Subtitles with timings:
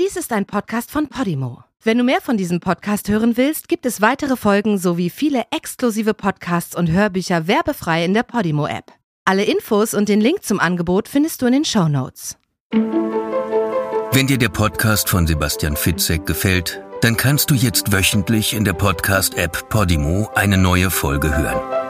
[0.00, 1.64] Dies ist ein Podcast von Podimo.
[1.82, 6.14] Wenn du mehr von diesem Podcast hören willst, gibt es weitere Folgen sowie viele exklusive
[6.14, 8.92] Podcasts und Hörbücher werbefrei in der Podimo-App.
[9.26, 12.38] Alle Infos und den Link zum Angebot findest du in den Show Notes.
[14.12, 18.72] Wenn dir der Podcast von Sebastian Fitzek gefällt, dann kannst du jetzt wöchentlich in der
[18.72, 21.81] Podcast-App Podimo eine neue Folge hören.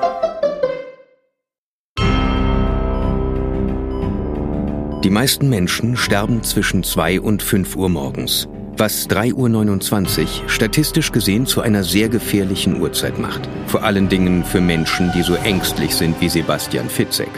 [5.04, 11.44] Die meisten Menschen sterben zwischen 2 und 5 Uhr morgens, was 3.29 Uhr statistisch gesehen
[11.44, 13.48] zu einer sehr gefährlichen Uhrzeit macht.
[13.66, 17.30] Vor allen Dingen für Menschen, die so ängstlich sind wie Sebastian Fitzek.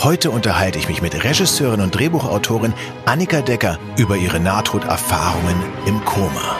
[0.00, 2.74] Heute unterhalte ich mich mit Regisseurin und Drehbuchautorin
[3.06, 5.56] Annika Decker über ihre Nahtoderfahrungen
[5.86, 6.58] im Koma.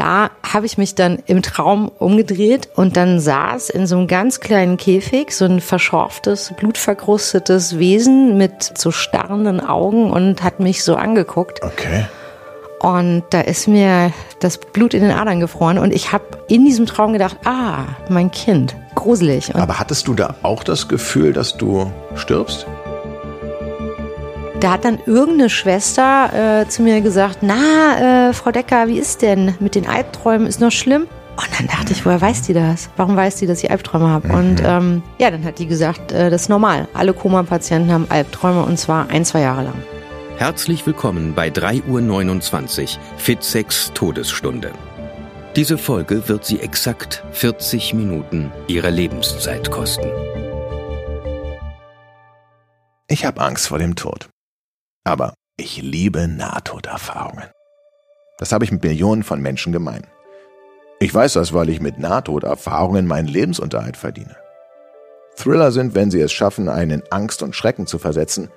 [0.00, 4.40] Da habe ich mich dann im Traum umgedreht und dann saß in so einem ganz
[4.40, 10.96] kleinen Käfig so ein verschorftes, blutverkrustetes Wesen mit so starrenden Augen und hat mich so
[10.96, 11.62] angeguckt.
[11.62, 12.06] Okay.
[12.80, 16.86] Und da ist mir das Blut in den Adern gefroren und ich habe in diesem
[16.86, 19.54] Traum gedacht, ah, mein Kind, gruselig.
[19.54, 22.66] Und Aber hattest du da auch das Gefühl, dass du stirbst?
[24.60, 29.22] Da hat dann irgendeine Schwester äh, zu mir gesagt, na, äh, Frau Decker, wie ist
[29.22, 30.46] denn mit den Albträumen?
[30.46, 31.06] Ist noch schlimm?
[31.36, 32.90] Und dann dachte ich, woher weiß die das?
[32.98, 34.28] Warum weiß die, dass ich Albträume habe?
[34.28, 34.34] Mhm.
[34.34, 36.88] Und ähm, ja, dann hat die gesagt, äh, das ist normal.
[36.92, 39.74] Alle Koma-Patienten haben Albträume und zwar ein, zwei Jahre lang.
[40.36, 44.72] Herzlich willkommen bei 3.29 Uhr Fitsex Todesstunde.
[45.56, 50.10] Diese Folge wird Sie exakt 40 Minuten Ihrer Lebenszeit kosten.
[53.08, 54.28] Ich habe Angst vor dem Tod.
[55.10, 57.50] Aber ich liebe Nahtoderfahrungen.
[58.38, 60.06] Das habe ich mit Millionen von Menschen gemein.
[61.00, 64.36] Ich weiß das, weil ich mit Nahtoderfahrungen meinen Lebensunterhalt verdiene.
[65.34, 68.50] Thriller sind, wenn sie es schaffen, einen in Angst und Schrecken zu versetzen,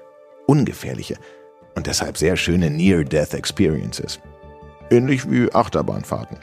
[0.45, 1.15] ungefährliche
[1.73, 4.19] und deshalb sehr schöne Near-Death-Experiences.
[4.91, 6.37] Ähnlich wie Achterbahnfahrten.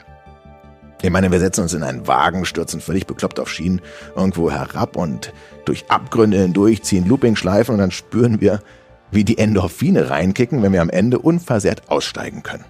[1.01, 3.79] Ich meine, wir setzen uns in einen Wagen, stürzen völlig bekloppt auf Schienen
[4.17, 5.31] irgendwo herab und
[5.63, 8.59] durch Abgründe hindurch ziehen Looping-Schleifen und dann spüren wir,
[9.11, 12.65] wie die Endorphine reinkicken, wenn wir am Ende unversehrt aussteigen können.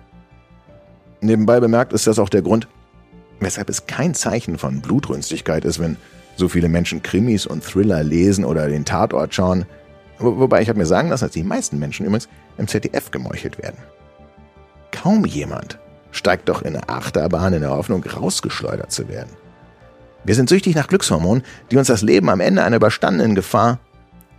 [1.21, 2.67] Nebenbei bemerkt ist das auch der Grund,
[3.39, 5.97] weshalb es kein Zeichen von Blutrünstigkeit ist, wenn
[6.35, 9.65] so viele Menschen Krimis und Thriller lesen oder den Tatort schauen.
[10.17, 13.77] Wobei ich habe mir sagen lassen, dass die meisten Menschen übrigens im ZDF gemeuchelt werden.
[14.91, 15.79] Kaum jemand
[16.11, 19.31] steigt doch in eine Achterbahn in der Hoffnung, rausgeschleudert zu werden.
[20.23, 23.79] Wir sind süchtig nach Glückshormonen, die uns das Leben am Ende einer überstandenen Gefahr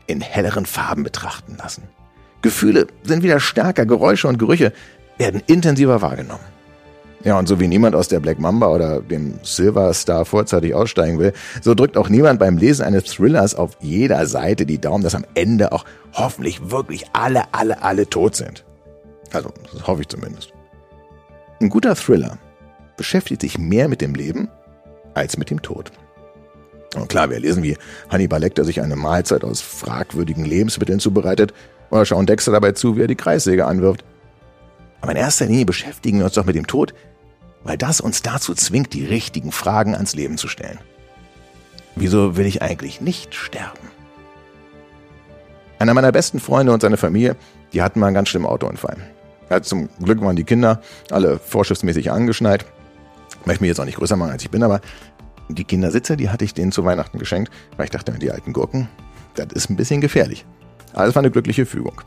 [0.06, 1.84] in helleren Farben betrachten lassen.
[2.42, 4.72] Gefühle sind wieder stärker, Geräusche und Gerüche
[5.18, 6.44] werden intensiver wahrgenommen.
[7.24, 11.20] Ja, und so wie niemand aus der Black Mamba oder dem Silver Star vorzeitig aussteigen
[11.20, 15.14] will, so drückt auch niemand beim Lesen eines Thrillers auf jeder Seite die Daumen, dass
[15.14, 18.64] am Ende auch hoffentlich wirklich alle, alle, alle tot sind.
[19.32, 20.52] Also, das hoffe ich zumindest.
[21.60, 22.38] Ein guter Thriller
[22.96, 24.48] beschäftigt sich mehr mit dem Leben
[25.14, 25.92] als mit dem Tod.
[26.94, 27.76] Und klar, wir lesen, wie
[28.10, 31.54] Hannibal Lecter sich eine Mahlzeit aus fragwürdigen Lebensmitteln zubereitet
[31.90, 34.04] oder schauen Dexter dabei zu, wie er die Kreissäge anwirft.
[35.00, 36.94] Aber in erster Linie beschäftigen wir uns doch mit dem Tod,
[37.64, 40.78] weil das uns dazu zwingt, die richtigen Fragen ans Leben zu stellen.
[41.96, 43.90] Wieso will ich eigentlich nicht sterben?
[45.78, 47.36] Einer meiner besten Freunde und seine Familie,
[47.72, 48.96] die hatten mal einen ganz schlimmen Autounfall.
[49.50, 50.80] Ja, zum Glück waren die Kinder
[51.10, 52.64] alle vorschriftsmäßig angeschnallt.
[53.40, 54.80] Ich möchte mich jetzt auch nicht größer machen, als ich bin, aber
[55.54, 58.88] die Kindersitze, die hatte ich denen zu Weihnachten geschenkt, weil ich dachte, die alten Gurken,
[59.34, 60.44] das ist ein bisschen gefährlich.
[60.92, 62.00] Aber es war eine glückliche Fügung.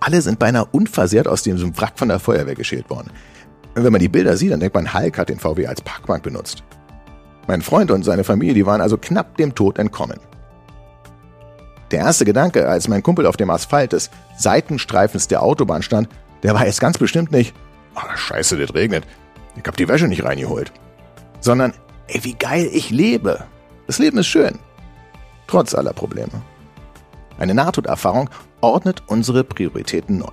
[0.00, 3.10] Alle sind beinahe unversehrt aus dem Wrack von der Feuerwehr geschält worden.
[3.74, 6.62] Wenn man die Bilder sieht, dann denkt man, Hulk hat den VW als Parkbank benutzt.
[7.46, 10.18] Mein Freund und seine Familie, die waren also knapp dem Tod entkommen.
[11.90, 16.08] Der erste Gedanke, als mein Kumpel auf dem Asphalt des Seitenstreifens der Autobahn stand,
[16.42, 17.54] der war jetzt ganz bestimmt nicht,
[17.94, 19.04] oh, scheiße, das regnet,
[19.56, 20.72] ich hab die Wäsche nicht reingeholt.
[21.40, 21.72] Sondern,
[22.08, 23.44] ey, wie geil ich lebe.
[23.86, 24.58] Das Leben ist schön.
[25.46, 26.42] Trotz aller Probleme.
[27.38, 28.30] Eine Nahtoderfahrung
[28.60, 30.32] ordnet unsere Prioritäten neu.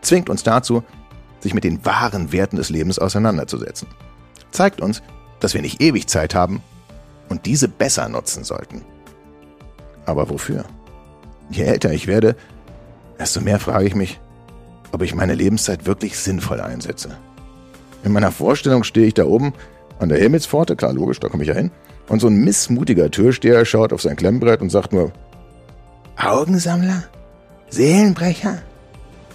[0.00, 0.82] Zwingt uns dazu,
[1.40, 3.88] sich mit den wahren Werten des Lebens auseinanderzusetzen.
[4.50, 5.02] Zeigt uns,
[5.40, 6.62] dass wir nicht ewig Zeit haben
[7.28, 8.84] und diese besser nutzen sollten.
[10.06, 10.64] Aber wofür?
[11.50, 12.36] Je älter ich werde,
[13.18, 14.20] desto mehr frage ich mich,
[14.92, 17.16] ob ich meine Lebenszeit wirklich sinnvoll einsetze.
[18.04, 19.52] In meiner Vorstellung stehe ich da oben
[19.98, 21.70] an der Himmelspforte, klar, logisch, da komme ich ja hin,
[22.08, 25.12] und so ein missmutiger Türsteher schaut auf sein Klemmbrett und sagt nur,
[26.16, 27.04] Augensammler?
[27.68, 28.58] Seelenbrecher?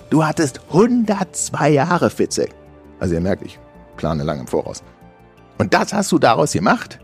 [0.10, 2.52] Du hattest 102 Jahre, Fitzek.
[3.00, 3.60] Also ihr merkt, ich
[3.98, 4.84] plane lange im Voraus.
[5.58, 7.00] Und das hast du daraus gemacht?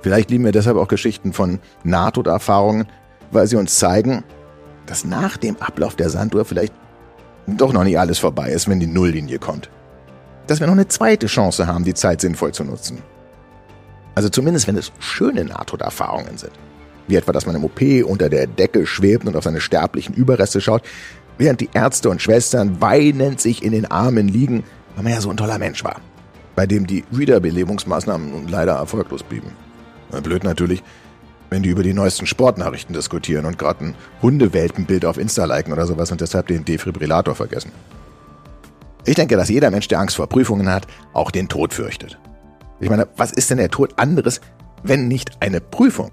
[0.00, 2.86] Vielleicht lieben wir deshalb auch Geschichten von Nahtoderfahrungen,
[3.30, 4.24] weil sie uns zeigen,
[4.86, 6.72] dass nach dem Ablauf der Sanduhr vielleicht
[7.46, 9.70] doch noch nicht alles vorbei ist, wenn die Nulllinie kommt.
[10.48, 13.02] Dass wir noch eine zweite Chance haben, die Zeit sinnvoll zu nutzen.
[14.14, 16.52] Also zumindest, wenn es schöne Nahtoderfahrungen sind.
[17.06, 20.60] Wie etwa, dass man im OP unter der Decke schwebt und auf seine sterblichen Überreste
[20.60, 20.82] schaut,
[21.36, 24.64] während die Ärzte und Schwestern weinend sich in den Armen liegen,
[24.94, 26.00] weil man ja so ein toller Mensch war,
[26.56, 29.52] bei dem die Wiederbelebungsmaßnahmen nun leider erfolglos blieben.
[30.22, 30.82] Blöd natürlich,
[31.50, 35.86] wenn die über die neuesten Sportnachrichten diskutieren und gerade ein Hundewelpenbild auf Insta liken oder
[35.86, 37.70] sowas und deshalb den Defibrillator vergessen.
[39.08, 42.18] Ich denke, dass jeder Mensch, der Angst vor Prüfungen hat, auch den Tod fürchtet.
[42.78, 44.42] Ich meine, was ist denn der Tod anderes,
[44.82, 46.10] wenn nicht eine Prüfung?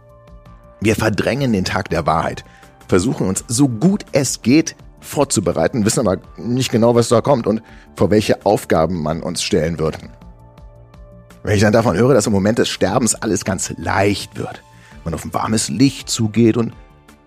[0.80, 2.46] Wir verdrängen den Tag der Wahrheit,
[2.88, 7.62] versuchen uns so gut es geht vorzubereiten, wissen aber nicht genau, was da kommt und
[7.98, 9.98] vor welche Aufgaben man uns stellen wird.
[11.44, 14.64] Wenn ich dann davon höre, dass im Moment des Sterbens alles ganz leicht wird,
[15.04, 16.72] man auf ein warmes Licht zugeht und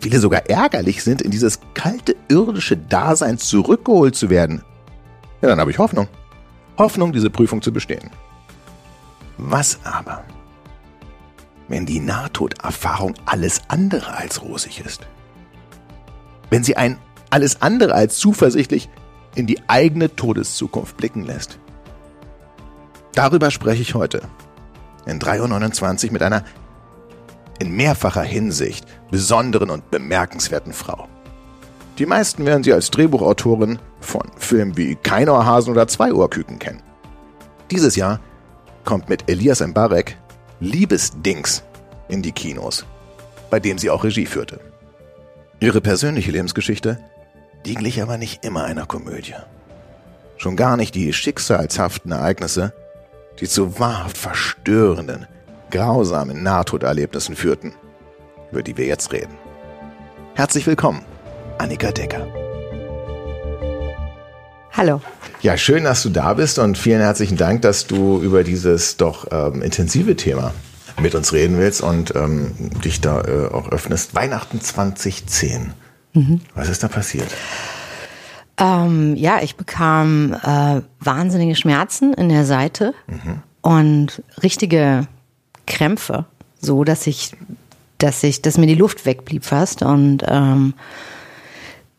[0.00, 4.62] viele sogar ärgerlich sind, in dieses kalte irdische Dasein zurückgeholt zu werden,
[5.40, 6.08] ja, dann habe ich Hoffnung.
[6.76, 8.10] Hoffnung, diese Prüfung zu bestehen.
[9.36, 10.24] Was aber,
[11.68, 15.06] wenn die Nahtoderfahrung alles andere als rosig ist?
[16.50, 16.98] Wenn sie ein
[17.30, 18.88] alles andere als zuversichtlich
[19.34, 21.58] in die eigene Todeszukunft blicken lässt?
[23.12, 24.22] Darüber spreche ich heute
[25.06, 26.44] in 3.29 Uhr mit einer
[27.58, 31.08] in mehrfacher Hinsicht besonderen und bemerkenswerten Frau.
[31.98, 36.82] Die meisten werden sie als Drehbuchautorin von Filmen wie Keinohrhasen oder Zweiohrküken kennen.
[37.72, 38.20] Dieses Jahr
[38.84, 40.16] kommt mit Elias Mbarek
[40.60, 41.64] Liebesdings
[42.08, 42.86] in die Kinos,
[43.50, 44.60] bei dem sie auch Regie führte.
[45.58, 47.00] Ihre persönliche Lebensgeschichte,
[47.66, 49.34] die glich aber nicht immer einer Komödie.
[50.36, 52.72] Schon gar nicht die schicksalshaften Ereignisse,
[53.40, 55.26] die zu wahrhaft verstörenden,
[55.72, 57.74] grausamen Nahtoderlebnissen führten,
[58.52, 59.34] über die wir jetzt reden.
[60.34, 61.04] Herzlich willkommen,
[61.58, 62.26] Annika Decker.
[64.72, 65.00] Hallo.
[65.40, 69.26] Ja, schön, dass du da bist und vielen herzlichen Dank, dass du über dieses doch
[69.32, 70.54] ähm, intensive Thema
[71.00, 74.14] mit uns reden willst und ähm, dich da äh, auch öffnest.
[74.14, 75.72] Weihnachten 2010.
[76.12, 76.40] Mhm.
[76.54, 77.28] Was ist da passiert?
[78.56, 83.42] Ähm, ja, ich bekam äh, wahnsinnige Schmerzen in der Seite mhm.
[83.62, 85.06] und richtige
[85.66, 86.24] Krämpfe,
[86.60, 87.32] so dass ich,
[87.98, 90.74] dass ich, dass mir die Luft wegblieb fast und ähm,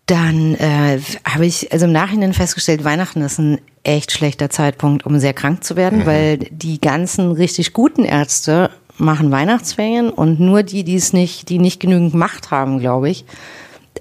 [0.10, 5.20] dann äh, habe ich also im Nachhinein festgestellt, Weihnachten ist ein echt schlechter Zeitpunkt, um
[5.20, 6.06] sehr krank zu werden, mhm.
[6.06, 11.60] weil die ganzen richtig guten Ärzte machen Weihnachtsferien und nur die, die es nicht, die
[11.60, 13.24] nicht genügend Macht haben, glaube ich,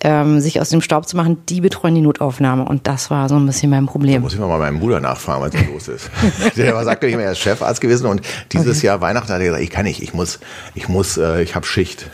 [0.02, 2.64] ähm, sich aus dem Staub zu machen, die betreuen die Notaufnahme.
[2.64, 4.14] Und das war so ein bisschen mein Problem.
[4.14, 6.10] Da muss ich mal bei meinem Bruder nachfragen, was da los ist.
[6.56, 8.22] Der war, sagte ich er ist Chefarzt gewesen und
[8.52, 8.86] dieses okay.
[8.86, 10.38] Jahr Weihnachten hat er gesagt, ich kann nicht, ich muss,
[10.74, 12.06] ich muss, äh, ich habe Schicht.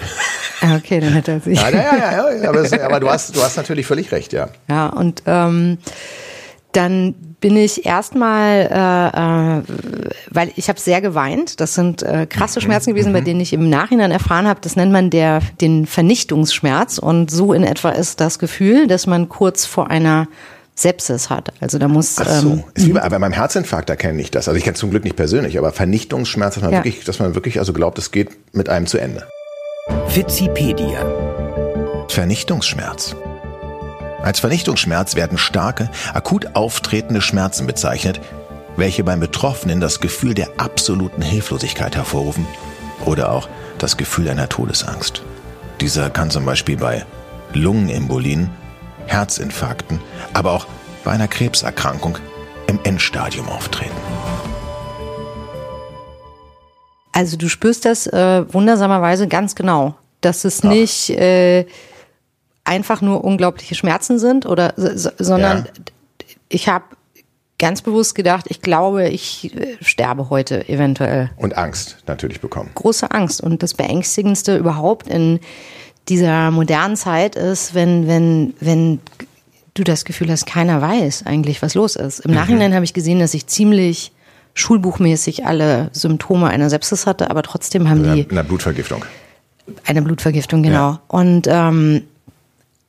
[0.61, 1.61] Ah, okay, dann hätte er sich.
[1.65, 4.49] Ja, ja, ja, ja aber, es, aber, du hast, du hast natürlich völlig recht, ja.
[4.69, 5.79] Ja, und ähm,
[6.73, 9.63] dann bin ich erstmal, äh, äh,
[10.31, 11.61] weil ich habe sehr geweint.
[11.61, 12.65] Das sind äh, krasse mhm.
[12.65, 13.27] Schmerzen gewesen, bei mhm.
[13.27, 16.97] denen ich im Nachhinein erfahren habe, das nennt man der den Vernichtungsschmerz.
[16.97, 20.27] Und so in etwa ist das Gefühl, dass man kurz vor einer
[20.75, 21.53] Sepsis hat.
[21.61, 22.17] Also da muss.
[22.19, 22.49] Ach so.
[22.49, 24.49] Ähm, ist wie bei, bei meinem Herzinfarkt erkenne ich das.
[24.49, 26.79] Also ich kenne zum Glück nicht persönlich, aber Vernichtungsschmerz, dass man ja.
[26.79, 29.29] wirklich, dass man wirklich also glaubt, es geht mit einem zu Ende.
[30.15, 31.05] Wikipedia.
[32.09, 33.15] Vernichtungsschmerz.
[34.25, 38.23] Als Vernichtungsschmerz werden starke, akut auftretende Schmerzen bezeichnet,
[38.75, 42.47] welche beim Betroffenen das Gefühl der absoluten Hilflosigkeit hervorrufen
[43.05, 45.23] oder auch das Gefühl einer Todesangst.
[45.83, 47.05] Dieser kann zum Beispiel bei
[47.53, 48.49] Lungenembolien,
[49.07, 50.01] Herzinfarkten,
[50.33, 50.67] aber auch
[51.05, 52.17] bei einer Krebserkrankung
[52.67, 53.93] im Endstadium auftreten.
[57.13, 60.71] Also du spürst das äh, wundersamerweise ganz genau, dass es Ach.
[60.71, 61.67] nicht äh,
[62.65, 65.85] einfach nur unglaubliche Schmerzen sind oder sondern ja.
[66.49, 66.85] ich habe
[67.59, 71.31] ganz bewusst gedacht, ich glaube, ich äh, sterbe heute eventuell.
[71.37, 72.71] Und Angst natürlich bekommen.
[72.75, 73.41] Große Angst.
[73.41, 75.41] Und das Beängstigendste überhaupt in
[76.09, 79.01] dieser modernen Zeit ist, wenn, wenn, wenn
[79.75, 82.21] du das Gefühl hast, keiner weiß eigentlich, was los ist.
[82.21, 82.37] Im mhm.
[82.37, 84.13] Nachhinein habe ich gesehen, dass ich ziemlich
[84.55, 88.29] schulbuchmäßig alle Symptome einer Sepsis hatte, aber trotzdem haben die.
[88.31, 89.05] Eine Blutvergiftung.
[89.85, 90.91] Eine Blutvergiftung, genau.
[90.91, 91.03] Ja.
[91.09, 92.03] Und ähm,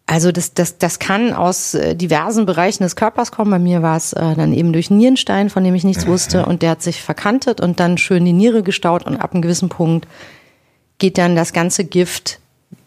[0.08, 3.50] also das, das, das kann aus äh, diversen Bereichen des Körpers kommen.
[3.50, 6.10] Bei mir war es äh, dann eben durch Nierenstein, von dem ich nichts mhm.
[6.10, 9.42] wusste, und der hat sich verkantet und dann schön die Niere gestaut und ab einem
[9.42, 10.08] gewissen Punkt
[11.00, 12.40] geht dann das ganze Gift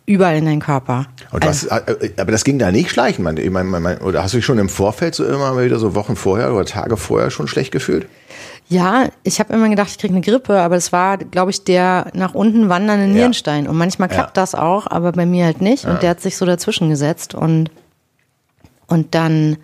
[0.07, 1.07] überall in deinen Körper.
[1.31, 4.33] Also, was, äh, aber das ging da nicht schleichen, man, ich mein, mein, oder hast
[4.33, 7.49] du dich schon im Vorfeld so immer wieder so Wochen vorher oder Tage vorher schon
[7.49, 8.07] schlecht gefühlt?
[8.71, 12.11] Ja, ich habe immer gedacht, ich kriege eine Grippe, aber es war, glaube ich, der
[12.13, 13.67] nach unten wandernde Nierenstein.
[13.67, 14.43] Und manchmal klappt Ja.
[14.43, 15.87] das auch, aber bei mir halt nicht.
[15.87, 17.35] Und der hat sich so dazwischen gesetzt.
[17.35, 17.71] Und,
[18.87, 19.57] und dann,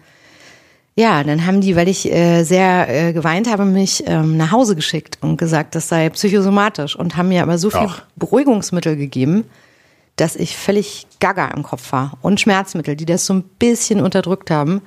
[0.96, 4.74] ja, dann haben die, weil ich äh, sehr äh, geweint habe, mich ähm, nach Hause
[4.74, 6.96] geschickt und gesagt, das sei psychosomatisch.
[6.96, 8.02] Und haben mir aber so viel Ach.
[8.16, 9.44] Beruhigungsmittel gegeben,
[10.16, 12.16] dass ich völlig gaga im Kopf war.
[12.22, 14.80] Und Schmerzmittel, die das so ein bisschen unterdrückt haben.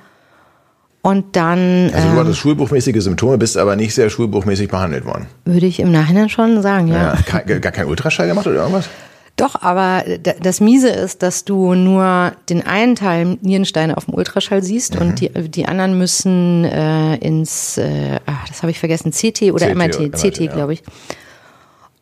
[1.08, 5.26] Und dann Also du ähm, hattest schulbuchmäßige Symptome, bist aber nicht sehr schulbuchmäßig behandelt worden.
[5.46, 7.14] würde ich im Nachhinein schon sagen, ja.
[7.32, 7.40] Ja.
[7.58, 8.88] Gar kein Ultraschall gemacht oder irgendwas?
[9.36, 10.02] Doch, aber
[10.42, 15.00] das Miese ist, dass du nur den einen Teil Nierensteine auf dem Ultraschall siehst Mhm.
[15.00, 19.66] und die, die anderen müssen äh, ins, äh, ach, das habe ich vergessen, CT oder
[19.68, 20.52] CT, MRT, MRT, CT, ja.
[20.52, 20.82] glaube ich.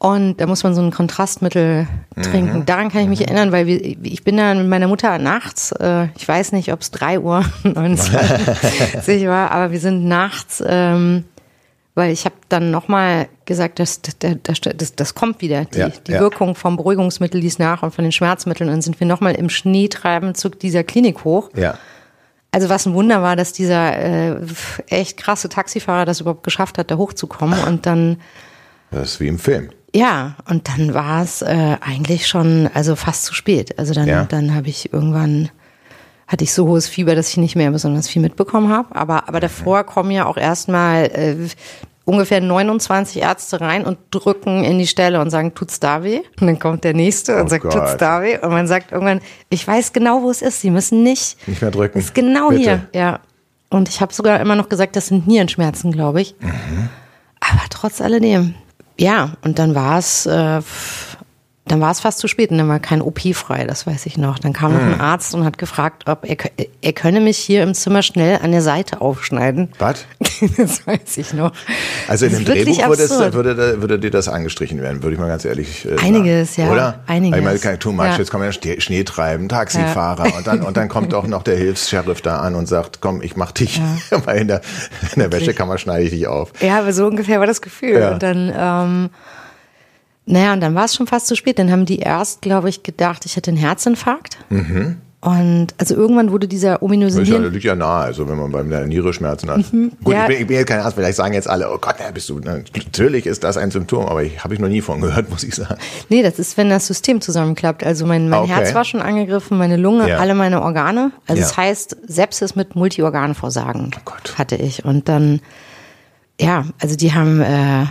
[0.06, 2.22] Und da muss man so ein Kontrastmittel Mhm.
[2.22, 2.66] trinken.
[2.66, 6.08] Daran kann ich mich erinnern, weil wir, ich bin da mit meiner Mutter nachts, äh,
[6.16, 11.25] ich weiß nicht, ob es drei Uhr 29 war, aber wir sind nachts, ähm,
[11.94, 15.64] weil ich habe dann nochmal gesagt, das, das, das, das, kommt wieder.
[15.64, 16.20] Die, Ja, die ja.
[16.20, 18.68] Wirkung vom Beruhigungsmittel ließ nach und von den Schmerzmitteln.
[18.68, 21.50] Und dann sind wir nochmal im Schneetreiben zu dieser Klinik hoch.
[21.56, 21.78] Ja.
[22.52, 24.36] Also was ein Wunder war, dass dieser äh,
[24.88, 27.58] echt krasse Taxifahrer das überhaupt geschafft hat, da hochzukommen.
[27.64, 28.18] Und dann,
[28.90, 29.70] Das ist wie im Film.
[29.97, 33.79] Ja, und dann war es äh, eigentlich schon, also fast zu spät.
[33.79, 34.25] Also dann, Ja.
[34.25, 35.49] dann habe ich irgendwann,
[36.26, 38.95] hatte ich so hohes Fieber, dass ich nicht mehr besonders viel mitbekommen habe.
[38.95, 41.37] Aber, aber davor kommen ja auch erstmal äh,
[42.05, 46.21] ungefähr 29 Ärzte rein und drücken in die Stelle und sagen, tut's da weh?
[46.41, 47.73] Und dann kommt der nächste und Oh sagt, Gott.
[47.73, 48.38] tut's da weh?
[48.38, 50.61] Und man sagt irgendwann, ich weiß genau, wo es ist.
[50.61, 51.37] Sie müssen nicht.
[51.49, 51.99] Nicht mehr drücken.
[51.99, 52.61] Ist genau Bitte.
[52.62, 53.21] hier, ja.
[53.71, 56.37] Und ich habe sogar immer noch gesagt, das sind Nierenschmerzen, glaube ich.
[56.38, 56.88] Mhm.
[57.41, 58.55] Aber trotz alledem.
[58.99, 60.62] Ja, und dann war es, äh,
[61.68, 64.16] dann war es fast zu spät und dann war kein OP frei, das weiß ich
[64.16, 64.38] noch.
[64.38, 66.37] Dann kam noch ein Arzt und hat gefragt, ob er,
[66.80, 69.70] er könne mich hier im Zimmer schnell an der Seite aufschneiden.
[69.80, 70.04] Was?
[70.56, 71.50] das weiß ich noch.
[72.06, 75.26] Also in dem Drehbuch würde, es, würde, würde dir das angestrichen werden, würde ich mal
[75.26, 76.68] ganz ehrlich äh, Einiges, sagen.
[76.68, 77.00] ja, Oder?
[77.08, 77.38] einiges.
[77.38, 78.16] Ich meine, kein Too much, Ja.
[78.16, 82.20] jetzt kommen ja Schnee, treiben, Taxifahrer und dann, und dann kommt auch noch der Hilfs-Sheriff
[82.20, 84.61] da an und sagt, komm, ich mach dich, weil in der,
[85.14, 86.52] in der Wäschekammer schneide ich dich auf.
[86.61, 87.99] Ja, aber so ungefähr war das Gefühl.
[87.99, 88.12] Ja.
[88.12, 89.11] Und dann, ähm,
[90.26, 91.59] naja, und dann war es schon fast zu spät.
[91.59, 94.37] Dann haben die erst, glaube ich, gedacht, ich hätte einen Herzinfarkt.
[95.21, 98.68] Und also irgendwann wurde dieser ominöse Das Nieren liegt ja nahe, also wenn man beim
[98.71, 99.56] der Niere Schmerzen hat.
[99.56, 99.92] Gut, Mhm.
[100.06, 100.23] Ja.
[100.23, 102.28] ich, bin, ich bin jetzt kein Arzt, vielleicht sagen jetzt alle, oh Gott, na, bist
[102.28, 105.28] du, na, natürlich ist das ein Symptom, aber ich habe ich noch nie von gehört,
[105.30, 105.76] muss ich sagen.
[106.11, 107.83] Nee, das ist, wenn das System zusammenklappt.
[107.83, 108.52] Also mein, mein Okay.
[108.52, 110.18] Herz war schon angegriffen, meine Lunge, Ja.
[110.18, 111.11] alle meine Organe.
[111.26, 111.49] Also Ja.
[111.49, 114.35] das heißt, Sepsis mit Multiorganversagen Oh Gott.
[114.38, 114.85] hatte ich.
[114.85, 115.40] Und dann,
[116.40, 117.87] ja, also die haben äh,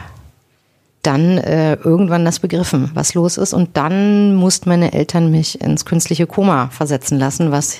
[1.05, 3.53] dann äh, irgendwann das begriffen, was los ist.
[3.53, 7.79] Und dann mussten meine Eltern mich ins künstliche Koma versetzen lassen, was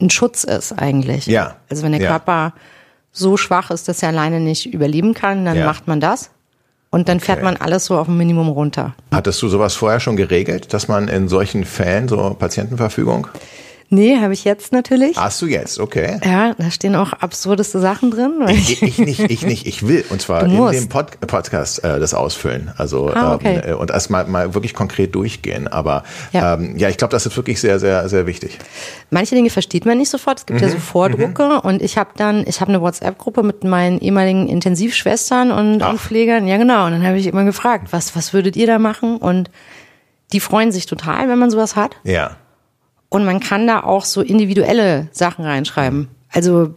[0.00, 1.26] ein Schutz ist eigentlich.
[1.26, 1.56] Ja.
[1.70, 2.08] Also wenn der Ja.
[2.10, 2.52] Körper
[3.12, 5.64] so schwach ist, dass er alleine nicht überleben kann, dann Ja.
[5.66, 6.30] macht man das.
[6.90, 7.44] Und dann fährt Okay.
[7.46, 8.94] man alles so auf ein Minimum runter.
[9.10, 13.26] Hattest du sowas vorher schon geregelt, dass man in solchen Fällen so Patientenverfügung?
[13.88, 15.16] Nee, habe ich jetzt natürlich.
[15.16, 16.18] Hast du jetzt, okay.
[16.24, 18.32] Ja, da stehen auch absurdeste Sachen drin.
[18.48, 20.04] Ich, ich nicht, ich nicht, ich will.
[20.10, 22.72] Und zwar in dem Pod Podcast äh, das ausfüllen.
[22.76, 23.60] Also Ah, okay.
[23.64, 25.68] ähm, äh, und erst mal, mal wirklich konkret durchgehen.
[25.68, 26.02] Aber
[26.32, 26.54] Ja.
[26.54, 28.58] ähm, ja, ich glaube, das ist wirklich sehr, sehr, sehr wichtig.
[29.10, 30.38] Manche Dinge versteht man nicht sofort.
[30.40, 30.66] Es gibt Mhm.
[30.66, 35.52] ja so Vordrucke und ich habe dann, ich habe eine WhatsApp-Gruppe mit meinen ehemaligen Intensivschwestern
[35.52, 35.90] und, Ach.
[35.90, 36.46] und Pflegern.
[36.48, 36.86] Ja, genau.
[36.86, 39.16] Und dann habe ich immer gefragt, was, was würdet ihr da machen?
[39.18, 39.48] Und
[40.32, 41.94] die freuen sich total, wenn man sowas hat.
[42.02, 42.36] Ja.
[43.08, 46.08] Und man kann da auch so individuelle Sachen reinschreiben.
[46.30, 46.74] Also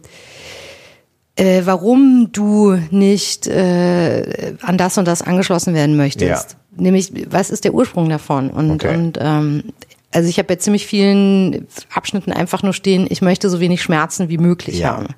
[1.36, 6.52] äh, warum du nicht äh, an das und das angeschlossen werden möchtest.
[6.52, 6.56] Ja.
[6.76, 8.50] Nämlich, was ist der Ursprung davon?
[8.50, 8.94] Und, Okay.
[8.96, 9.64] und ähm,
[10.12, 14.28] also ich habe bei ziemlich vielen Abschnitten einfach nur stehen, ich möchte so wenig Schmerzen
[14.28, 14.96] wie möglich Ja.
[14.96, 15.08] haben.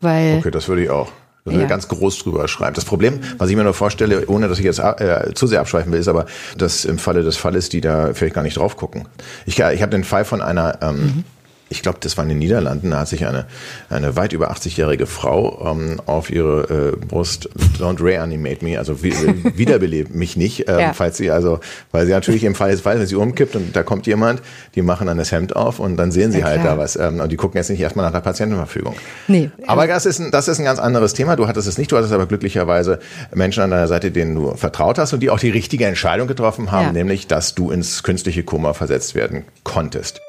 [0.00, 1.08] Weil Okay, das würde ich auch.
[1.44, 1.66] Ja.
[1.66, 2.74] ganz groß drüber schreiben.
[2.74, 5.92] Das Problem, was ich mir nur vorstelle, ohne dass ich jetzt äh, zu sehr abschweifen
[5.92, 9.08] will, ist aber, dass im Falle des Falles die da vielleicht gar nicht drauf gucken.
[9.44, 11.24] Ich, ich habe den Fall von einer, ähm,
[11.72, 13.46] ich glaube, das war in den Niederlanden, da hat sich eine,
[13.90, 17.48] eine weit über 80-jährige Frau ähm, auf ihre äh, Brust,
[17.80, 19.12] don't reanimate me, also wie,
[19.56, 20.92] wiederbelebt mich nicht, ähm, Ja.
[20.92, 21.58] falls sie also,
[21.90, 24.42] weil sie natürlich im Fall des Falles, wenn sie umkippt und da kommt jemand,
[24.74, 26.76] die machen dann das Hemd auf und dann sehen sie Ja, halt klar.
[26.76, 26.96] da was.
[26.96, 28.94] Ähm, und die gucken jetzt nicht erstmal nach der Patientenverfügung.
[29.28, 29.50] Nee.
[29.66, 31.36] Aber das ist, ein, das ist ein ganz anderes Thema.
[31.36, 32.98] Du hattest es nicht, du hattest aber glücklicherweise
[33.34, 36.70] Menschen an deiner Seite, denen du vertraut hast und die auch die richtige Entscheidung getroffen
[36.70, 36.92] haben, Ja.
[36.92, 40.20] nämlich, dass du ins künstliche Koma versetzt werden konntest.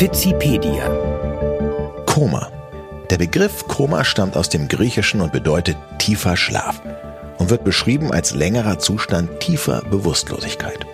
[0.00, 0.88] Wikipedia.
[2.06, 2.52] Koma.
[3.10, 6.80] Der Begriff Koma stammt aus dem Griechischen und bedeutet tiefer Schlaf
[7.38, 10.86] und wird beschrieben als längerer Zustand tiefer Bewusstlosigkeit.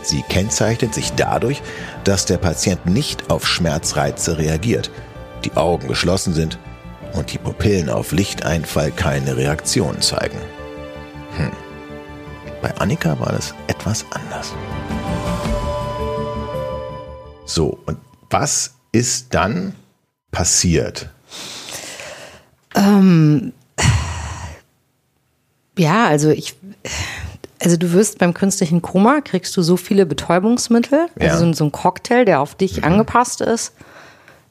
[0.00, 1.60] Sie kennzeichnet sich dadurch,
[2.04, 4.90] dass der Patient nicht auf Schmerzreize reagiert,
[5.44, 6.58] die Augen geschlossen sind
[7.12, 10.38] und die Pupillen auf Lichteinfall keine Reaktion zeigen.
[11.36, 11.52] Hm.
[12.62, 14.54] Bei Annika war das etwas anders.
[17.44, 17.98] So, und
[18.30, 19.74] was ist dann
[20.30, 21.08] passiert?
[22.74, 23.52] Ähm,
[25.78, 26.54] ja, also ich,
[27.62, 31.32] also du wirst beim künstlichen Koma, kriegst du so viele Betäubungsmittel, Ja.
[31.32, 33.72] also so, ein Cocktail, der auf dich angepasst ist,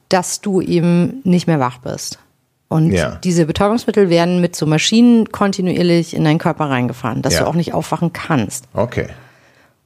[0.10, 2.20] dass du eben nicht mehr wach bist.
[2.68, 3.18] Und Ja.
[3.24, 7.42] diese Betäubungsmittel werden mit so Maschinen kontinuierlich in deinen Körper reingefahren, dass Ja.
[7.42, 8.66] du auch nicht aufwachen kannst.
[8.74, 9.08] Okay.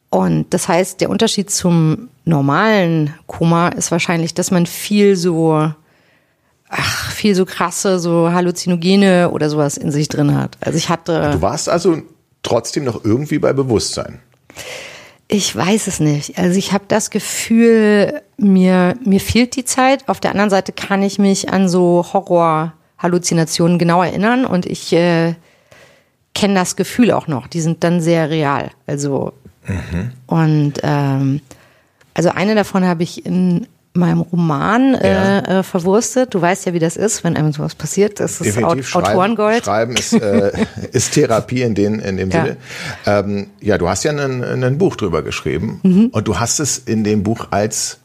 [0.09, 5.71] Und das heißt, der Unterschied zum normalen Koma ist wahrscheinlich, dass man viel so,
[6.69, 10.57] ach, viel so krasse, so Halluzinogene oder sowas in sich drin hat.
[10.61, 12.01] Also ich hatte, Du warst also
[12.41, 14.19] trotzdem noch irgendwie bei Bewusstsein.
[15.27, 16.39] ich weiß es nicht.
[16.39, 20.07] Also ich habe das Gefühl, mir, mir fehlt die Zeit.
[20.09, 25.35] Auf der anderen Seite kann ich mich an so Horror-Halluzinationen genau erinnern und ich äh,
[26.33, 27.47] kenne das Gefühl auch noch.
[27.47, 28.71] Die sind dann sehr real.
[28.87, 29.33] Also
[30.27, 31.41] und ähm,
[32.13, 35.39] also eine davon habe ich in meinem Roman Ja.
[35.39, 36.33] äh, äh, verwurstet.
[36.33, 38.19] Du weißt ja, wie das ist, wenn einem sowas passiert.
[38.19, 39.65] Das ist Aut Schreiben, Autorengold.
[39.65, 40.51] Schreiben ist, äh,
[40.91, 42.43] ist Therapie in, den, in dem Ja.
[42.45, 42.57] Sinne.
[43.05, 46.05] Ähm, ja, du hast ja ein, ein Buch drüber geschrieben Mhm.
[46.11, 47.97] und du hast es in dem Buch als,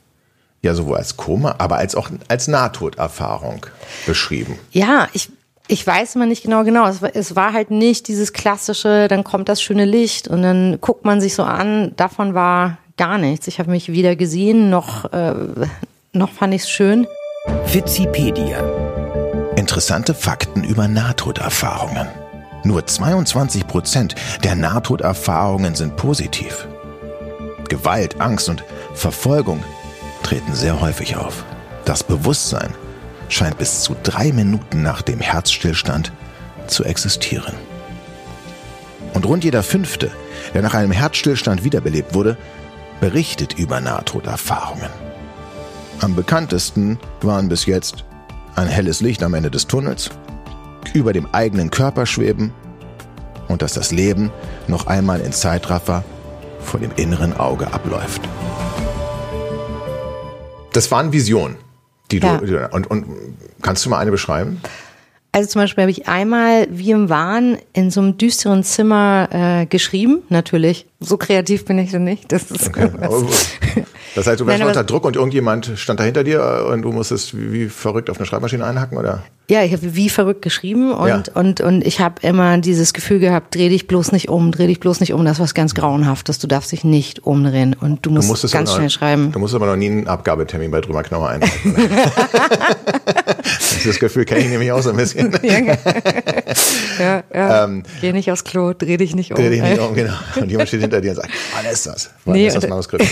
[0.62, 3.66] ja, sowohl als Koma, aber als auch als Nahtoderfahrung
[4.06, 4.58] beschrieben.
[4.72, 5.30] Ja, ich,
[5.66, 6.86] ich weiß immer nicht genau genau.
[6.86, 10.78] Es war, es war halt nicht dieses klassische, dann kommt das schöne Licht und dann
[10.80, 11.92] guckt man sich so an.
[11.96, 13.46] Davon war gar nichts.
[13.46, 15.34] Ich habe mich weder gesehen, noch, äh,
[16.12, 17.06] noch fand ich es schön.
[17.66, 18.62] Wikipedia.
[19.56, 22.08] Interessante Fakten über Nahtoderfahrungen.
[22.64, 26.66] Nur 22 Prozent der Nahtoderfahrungen sind positiv.
[27.68, 29.62] Gewalt, Angst und Verfolgung
[30.22, 31.44] treten sehr häufig auf.
[31.84, 32.74] Das Bewusstsein
[33.28, 36.12] scheint bis zu drei Minuten nach dem Herzstillstand
[36.66, 37.54] zu existieren.
[39.12, 40.10] Und rund jeder Fünfte,
[40.52, 42.36] der nach einem Herzstillstand wiederbelebt wurde,
[43.00, 44.90] berichtet über Nahtoderfahrungen.
[46.00, 48.04] Am bekanntesten waren bis jetzt
[48.56, 50.10] ein helles Licht am Ende des Tunnels,
[50.92, 52.52] über dem eigenen Körper schweben
[53.48, 54.30] und dass das Leben
[54.68, 56.04] noch einmal in Zeitraffer
[56.60, 58.22] vor dem inneren Auge abläuft.
[60.72, 61.56] Das waren Visionen,
[62.10, 62.26] die du.
[62.26, 62.66] Ja.
[62.70, 63.06] Und, und
[63.62, 64.60] kannst du mal eine beschreiben?
[65.32, 69.66] Also zum Beispiel habe ich einmal wie im Wahn in so einem düsteren Zimmer äh,
[69.66, 70.86] geschrieben, natürlich.
[71.00, 72.30] So kreativ bin ich so nicht.
[72.30, 72.70] Das ist
[74.14, 77.36] Das heißt, du warst unter Druck und irgendjemand stand da hinter dir und du musstest
[77.36, 79.22] wie, wie verrückt auf eine Schreibmaschine einhacken, oder?
[79.50, 81.22] Ja, ich habe wie verrückt geschrieben und, Ja.
[81.34, 84.80] und, und ich habe immer dieses Gefühl gehabt, dreh dich bloß nicht um, dreh dich
[84.80, 88.10] bloß nicht um, das ist was ganz Grauenhaftes, du darfst dich nicht umdrehen und du
[88.10, 89.32] Du musst musstest ganz schnell noch, schreiben.
[89.32, 91.74] Du musst aber noch nie einen Abgabetermin bei Drüber Knauer einhalten.
[93.84, 95.32] das Gefühl kenne ich nämlich auch so ein bisschen.
[96.98, 97.68] ja, ja.
[98.00, 99.38] Geh nicht aufs Klo, dreh dich nicht um.
[99.38, 100.14] Ähm, Dreh dich nicht um, genau.
[100.40, 102.10] Und jemand steht hinter dir und sagt, wann ist das?
[102.24, 103.04] Wann Nee, ist das Manuskript?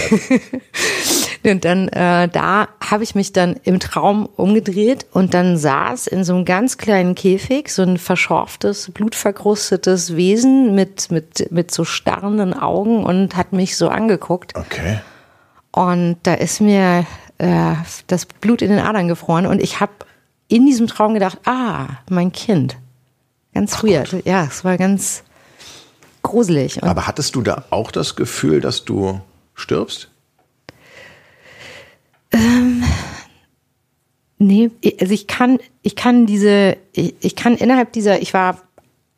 [1.45, 6.23] Und dann äh, da habe ich mich dann im Traum umgedreht und dann saß in
[6.23, 12.55] so einem ganz kleinen Käfig so ein verschorftes, blutverkrustetes Wesen mit mit mit so starrenden
[12.55, 15.01] Augen und hat mich so angeguckt Okay.
[15.73, 17.07] und da ist mir
[17.39, 17.75] äh,
[18.07, 19.93] das Blut in den Adern gefroren und ich habe
[20.47, 22.77] in diesem Traum gedacht, ah, mein Kind.
[23.53, 24.25] Ganz weird.
[24.25, 25.25] Ja, es war ganz
[26.23, 26.81] gruselig.
[26.81, 29.21] Und Aber hattest du da auch das Gefühl, dass du
[29.55, 30.09] stirbst?
[34.38, 38.59] Nee, also ich kann, ich kann diese, ich, ich kann innerhalb dieser, ich war,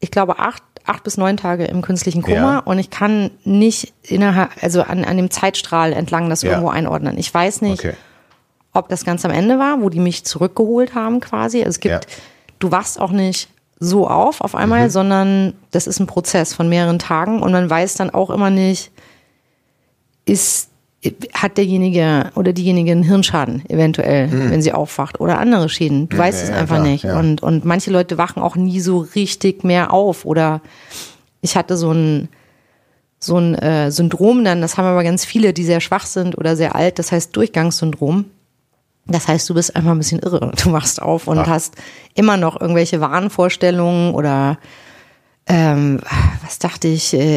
[0.00, 2.58] ich glaube, acht, acht bis neun Tage im künstlichen Koma Ja.
[2.58, 6.50] und ich kann nicht innerhalb, also an, an dem Zeitstrahl entlang das Ja.
[6.50, 7.16] irgendwo einordnen.
[7.16, 7.94] Ich weiß nicht, Okay.
[8.74, 11.58] ob das ganz am Ende war, wo die mich zurückgeholt haben quasi.
[11.60, 12.00] Also es gibt, Ja.
[12.58, 13.48] du wachst auch nicht
[13.80, 14.58] so auf auf Mhm.
[14.58, 18.50] einmal, sondern das ist ein Prozess von mehreren Tagen und man weiß dann auch immer
[18.50, 18.90] nicht,
[20.26, 20.68] ist,
[21.32, 26.08] hat derjenige oder diejenige einen Hirnschaden eventuell, wenn sie aufwacht oder andere Schäden.
[26.08, 26.48] Du weißt Mhm.
[26.48, 27.04] ja, es einfach klar, nicht.
[27.04, 27.18] ja.
[27.18, 30.60] Und, und manche Leute wachen auch nie so richtig mehr auf oder
[31.42, 32.28] ich hatte so ein,
[33.18, 36.56] so ein äh, Syndrom dann, das haben aber ganz viele, die sehr schwach sind oder
[36.56, 38.24] sehr alt, das heißt Durchgangssyndrom.
[39.06, 40.50] Das heißt, du bist einfach ein bisschen irre.
[40.64, 41.46] Du wachst auf und Ach.
[41.46, 41.74] hast
[42.14, 44.56] immer noch irgendwelche Wahnvorstellungen oder
[45.46, 46.00] ähm,
[46.42, 47.36] was dachte ich, äh,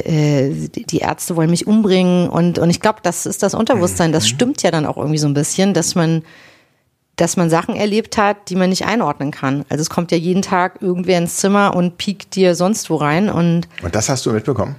[0.50, 4.12] äh, die die Ärzte wollen mich umbringen und, und ich glaube, das ist das Unterbewusstsein.
[4.12, 6.24] Das stimmt ja dann auch irgendwie so ein bisschen, dass man,
[7.18, 9.66] dass man Sachen erlebt hat, die man nicht einordnen kann.
[9.70, 13.30] Also es kommt ja jeden Tag irgendwer ins Zimmer und piekt dir sonst wo rein
[13.30, 14.78] und Und das hast du mitbekommen?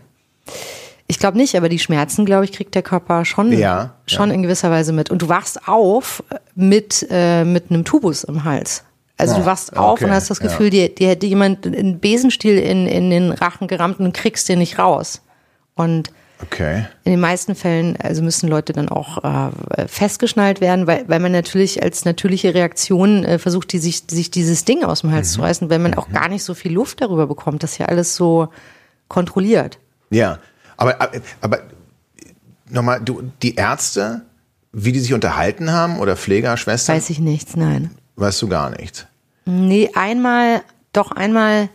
[1.11, 4.35] ich glaube nicht, aber die Schmerzen, glaube ich, kriegt der Körper schon, Ja, schon ja.
[4.35, 5.11] in gewisser Weise mit.
[5.11, 6.23] Und du wachst auf
[6.55, 8.85] mit, äh, mit einem Tubus im Hals.
[9.19, 10.47] Also Ah, du wachst auf okay, und hast das ja.
[10.47, 14.61] Gefühl, dir, dir hätte jemand einen Besenstiel in, in den Rachen gerammt und kriegst den
[14.61, 15.23] nicht raus.
[15.75, 16.87] Und Okay.
[17.03, 21.33] in den meisten Fällen also müssen Leute dann auch äh, festgeschnallt werden, weil, weil man
[21.33, 25.41] natürlich als natürliche Reaktion äh, versucht, die sich, sich dieses Ding aus dem Hals zu
[25.41, 27.65] reißen, weil man auch gar nicht so viel Luft darüber bekommt.
[27.65, 28.51] Das ja alles so
[29.09, 29.81] kontrolliert.
[30.11, 30.39] Ja,
[30.77, 31.59] aber, aber, aber
[32.71, 34.23] nochmal, du, die Ärzte,
[34.73, 37.91] wie die sich unterhalten haben oder Pfleger, Schwestern, Weiß ich nichts, nein.
[38.15, 39.08] weißt du gar nichts.
[39.51, 40.61] Nee, einmal,
[40.93, 41.71] doch einmal,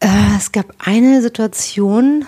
[0.00, 2.26] äh, es gab eine Situation,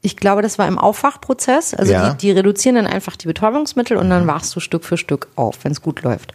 [0.00, 1.74] ich glaube, das war im Aufwachprozess.
[1.74, 2.10] Also Ja.
[2.10, 5.58] die, die reduzieren dann einfach die Betäubungsmittel und dann wachst du Stück für Stück auf,
[5.64, 6.34] wenn es gut läuft.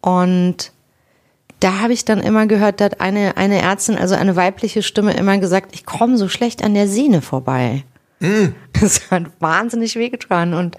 [0.00, 0.72] Und
[1.60, 5.12] da habe ich dann immer gehört, da hat eine, eine Ärztin, also eine weibliche Stimme,
[5.12, 7.84] immer gesagt, ich komme so schlecht an der Sehne vorbei.
[8.80, 10.54] Das hat wahnsinnig wehgetan.
[10.54, 10.76] Und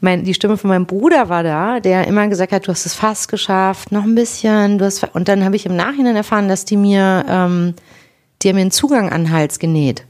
[0.00, 2.94] mein, die Stimme von meinem Bruder war da, der immer gesagt hat, du hast es
[2.94, 4.78] fast geschafft, noch ein bisschen.
[4.78, 7.74] Du hast, und dann habe ich im Nachhinein erfahren, dass die mir, ähm,
[8.42, 10.06] die haben mir einen Zugang an den Hals genäht.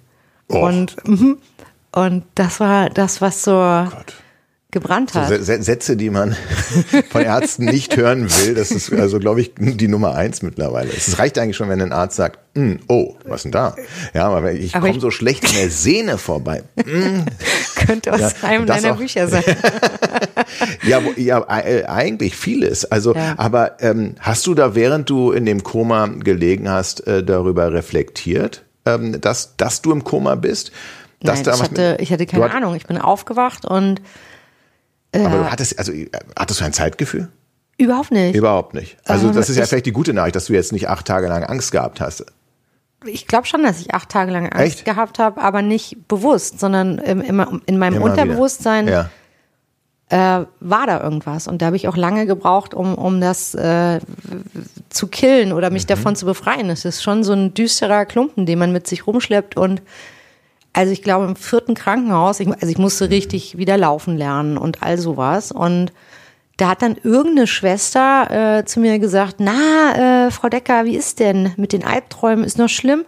[0.50, 0.62] Och.
[0.62, 1.38] Und, mhm.
[1.92, 4.14] und das war das, was so Gott.
[4.70, 5.30] Gebrannt So hat.
[5.32, 6.36] Sä- Sätze, die man
[7.10, 10.90] von Ärzten nicht hören will, das ist also, glaube ich, die Nummer eins mittlerweile.
[10.96, 13.74] Es reicht eigentlich schon, wenn ein Arzt sagt, "Hm, oh, was denn da?
[14.14, 16.62] Ja, aber ich komme so schlecht an der Sehne vorbei.
[16.84, 17.24] Hm,
[17.86, 18.96] Könnte aus Ja, einem deiner auch.
[18.98, 19.42] Bücher sein.
[20.82, 22.84] Ja, wo, ja äh, eigentlich vieles.
[22.90, 23.34] Also, Ja.
[23.36, 28.62] aber ähm, hast du da, während du in dem Koma gelegen hast, äh, darüber reflektiert,
[28.86, 30.72] ähm, dass, dass du im Koma bist?
[31.20, 32.74] Dass Nein, da ich hatte, ich hatte keine Ahnung.
[32.74, 34.00] Ich bin aufgewacht und
[35.14, 37.28] Aber du hattest, also, äh, hattest du ein Zeitgefühl?
[37.78, 38.34] überhaupt nicht.
[38.36, 38.98] Überhaupt nicht.
[39.06, 41.06] Also, Ähm, das ist ja ich- vielleicht die gute Nachricht, dass du jetzt nicht acht
[41.06, 42.26] Tage lang Angst gehabt hast.
[43.06, 44.84] Ich glaube schon, dass ich acht Tage lang Angst Echt?
[44.84, 48.04] gehabt habe, aber nicht bewusst, sondern im, immer in meinem Immer.
[48.04, 49.08] Unterbewusstsein Ja.
[50.10, 51.48] äh, war da irgendwas.
[51.48, 54.00] Und da habe ich auch lange gebraucht, um, um das äh,
[54.90, 55.74] zu killen oder Mhm.
[55.74, 56.68] mich davon zu befreien.
[56.68, 59.56] Es ist schon so ein düsterer Klumpen, den man mit sich rumschleppt.
[59.56, 59.80] Und
[60.72, 63.10] also ich glaube, im vierten Krankenhaus, ich, also ich musste Mhm.
[63.12, 65.50] richtig wieder laufen lernen und all sowas.
[65.52, 65.92] Und
[66.56, 71.18] da hat dann irgendeine Schwester äh, zu mir gesagt, na, äh, Frau Decker, wie ist
[71.18, 72.44] denn mit den Albträumen?
[72.44, 73.04] Ist noch schlimm?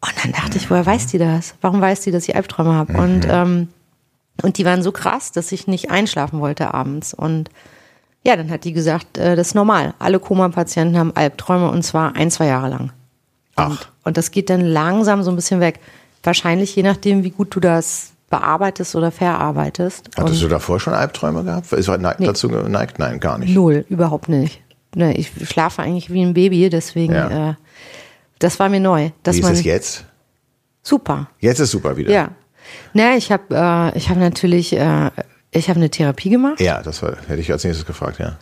[0.00, 1.54] Und dann dachte ich, woher weiß die das?
[1.60, 2.92] Warum weiß die, dass ich Albträume habe?
[2.98, 3.68] Und, ähm,
[4.42, 7.14] und die waren so krass, dass ich nicht einschlafen wollte abends.
[7.14, 7.50] Und
[8.24, 9.94] ja, dann hat die gesagt, äh, das ist normal.
[9.98, 12.92] Alle Koma-Patienten haben Albträume und zwar ein, zwei Jahre lang.
[13.56, 15.80] Ach, Und das geht dann langsam so ein bisschen weg.
[16.22, 20.10] Wahrscheinlich je nachdem, wie gut du das bearbeitest oder verarbeitest.
[20.16, 21.72] hattest Und du davor schon Albträume gehabt?
[21.72, 22.98] Ist er neigt, dazu geneigt?
[22.98, 23.54] Nein, gar nicht.
[23.54, 24.60] null, überhaupt nicht.
[24.94, 27.50] Ne, ich schlafe eigentlich wie ein Baby, deswegen, Ja.
[27.50, 27.54] äh,
[28.38, 29.10] das war mir neu.
[29.22, 30.04] Dass Wie ist man, es jetzt?
[30.82, 31.28] Super.
[31.40, 32.10] Jetzt ist super wieder.
[32.12, 32.28] Ja.
[32.92, 35.10] Na, ich habe äh, ich habe natürlich äh,
[35.50, 36.60] ich habe eine Therapie gemacht.
[36.60, 38.36] Ja, das war, hätte ich als nächstes gefragt, ja.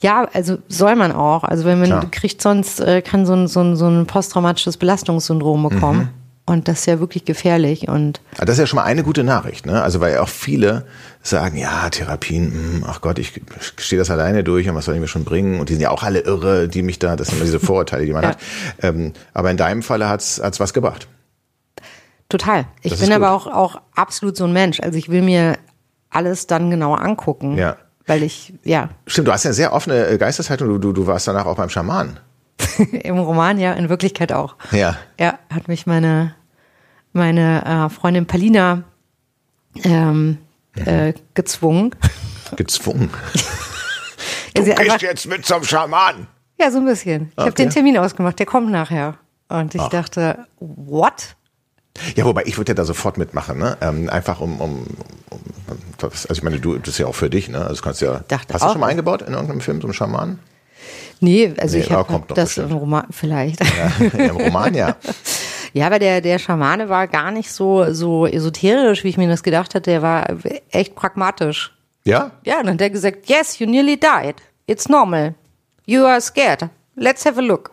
[0.00, 1.44] Ja, also soll man auch.
[1.44, 2.10] Also wenn man Klar.
[2.10, 6.08] kriegt sonst äh, kann so ein, so ein so ein posttraumatisches Belastungssyndrom bekommen Mhm.
[6.50, 9.24] Und das ist ja wirklich gefährlich und Aber Das ist ja schon mal eine gute
[9.24, 9.82] Nachricht, ne?
[9.82, 10.84] Also weil auch viele
[11.22, 13.40] sagen, ja, Therapien, hm, ach Gott, ich
[13.78, 15.60] stehe das alleine durch und was soll ich mir schon bringen?
[15.60, 18.04] Und die sind ja auch alle irre, die mich da, das sind immer diese Vorurteile,
[18.06, 18.28] die man Ja.
[18.30, 18.38] hat.
[18.82, 21.08] Ähm, aber in deinem Falle hat's hat's was gebracht.
[22.28, 22.66] total.
[22.82, 24.80] Ich Das bin aber auch auch absolut so ein Mensch.
[24.80, 25.56] Also ich will mir
[26.10, 27.76] alles dann genauer angucken, Ja.
[28.06, 31.06] weil ich ja Stimmt, du hast ja eine sehr offene äh, Geisteshaltung, du, du, du
[31.06, 32.18] warst danach auch beim Schamanen.
[32.92, 34.56] im Roman ja in Wirklichkeit auch.
[34.72, 34.96] Ja.
[35.18, 36.34] Ja, hat mich meine,
[37.12, 38.84] meine äh, Freundin Palina
[39.84, 40.38] ähm,
[40.74, 41.94] äh, gezwungen.
[42.56, 43.10] Gezwungen.
[44.56, 46.26] Ja, sie einfach, jetzt mit zum Schamanen.
[46.58, 47.28] ja, so ein bisschen.
[47.30, 47.62] Ich habe Okay.
[47.62, 49.14] den Termin ausgemacht, der kommt nachher.
[49.48, 51.36] Und ich dachte, what?
[52.16, 53.76] Ja, wobei ich würde ja da sofort mitmachen, ne?
[53.80, 54.86] Ähm, einfach um, um,
[55.30, 55.40] um
[56.02, 57.60] also ich meine, du, das ist ja auch für dich, ne?
[57.62, 58.22] Also du kannst ja.
[58.28, 58.72] Dachte hast du auch.
[58.72, 60.40] schon mal eingebaut in irgendeinem Film, so einen Schamanen?
[61.20, 62.70] Nee, also Nee, ich habe das bestimmt.
[62.72, 63.60] im Roman vielleicht.
[63.60, 64.96] Ja, Im Roman ja.
[65.72, 69.42] Ja, aber der, der Schamane war gar nicht so, so esoterisch, wie ich mir das
[69.42, 69.90] gedacht hatte.
[69.90, 70.26] Der war
[70.70, 71.72] echt pragmatisch.
[72.04, 72.32] Ja?
[72.44, 74.36] Ja, und dann hat er gesagt, yes, you nearly died.
[74.66, 75.34] It's normal.
[75.86, 76.68] You are scared.
[76.96, 77.70] Let's have a look.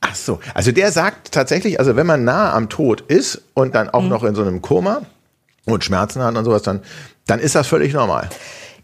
[0.00, 0.38] Ach so.
[0.54, 3.92] Also der sagt tatsächlich, also wenn man nah am Tod ist und dann Mhm.
[3.94, 5.02] auch noch in so einem Koma
[5.64, 6.80] und Schmerzen hat und sowas, dann,
[7.26, 8.28] dann ist das völlig normal.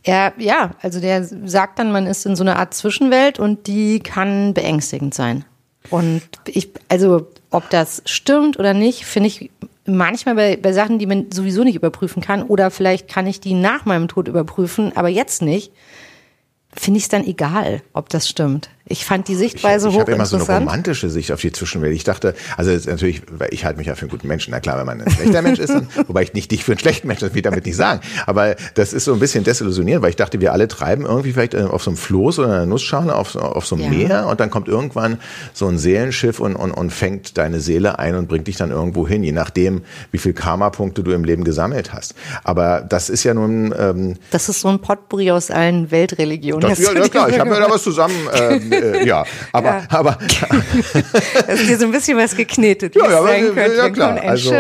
[0.04, 4.00] Er, ja, also der sagt dann, man ist in so einer Art Zwischenwelt und die
[4.00, 5.44] kann beängstigend sein.
[5.90, 9.50] Und ich, also ob das stimmt oder nicht, finde ich
[9.86, 13.54] manchmal bei, bei Sachen, die man sowieso nicht überprüfen kann, oder vielleicht kann ich die
[13.54, 15.72] nach meinem Tod überprüfen, aber jetzt nicht,
[16.74, 18.70] finde ich es dann egal, ob das stimmt.
[18.84, 20.46] Ich fand die Sichtweise ich, ich habe immer hochinteressant.
[20.46, 21.94] so eine romantische Sicht auf die Zwischenwelt.
[21.94, 24.50] Ich dachte, also natürlich, ich halte mich ja für einen guten Menschen.
[24.50, 26.78] Na klar, wenn man ein schlechter Mensch ist, dann, wobei ich nicht dich für einen
[26.80, 28.00] schlechten Menschen, das will ich damit nicht sagen.
[28.26, 31.54] Aber das ist so ein bisschen desillusionierend, weil ich dachte, wir alle treiben irgendwie vielleicht
[31.54, 33.90] äh, auf so einem Floß oder einer Nussschale auf, so- auf so einem Ja.
[34.08, 35.18] Meer und dann kommt irgendwann
[35.52, 39.06] so ein Seelenschiff und, und, und fängt deine Seele ein und bringt dich dann irgendwo
[39.06, 42.14] hin, je nachdem, wie viel Karma-Punkte du im Leben gesammelt hast.
[42.42, 46.68] Aber das ist ja nun ähm, Das ist so ein Potpourri aus allen Weltreligionen.
[46.68, 49.82] das, ja, ja klar, ich habe mir da was zusammen, ähm, äh, ja, aber, Ja.
[49.90, 50.18] aber
[51.48, 53.76] Hast dir so ein bisschen was geknetet, wie Ja, ja, aber, sein könnte.
[53.76, 54.20] ja klar.
[54.22, 54.54] Also,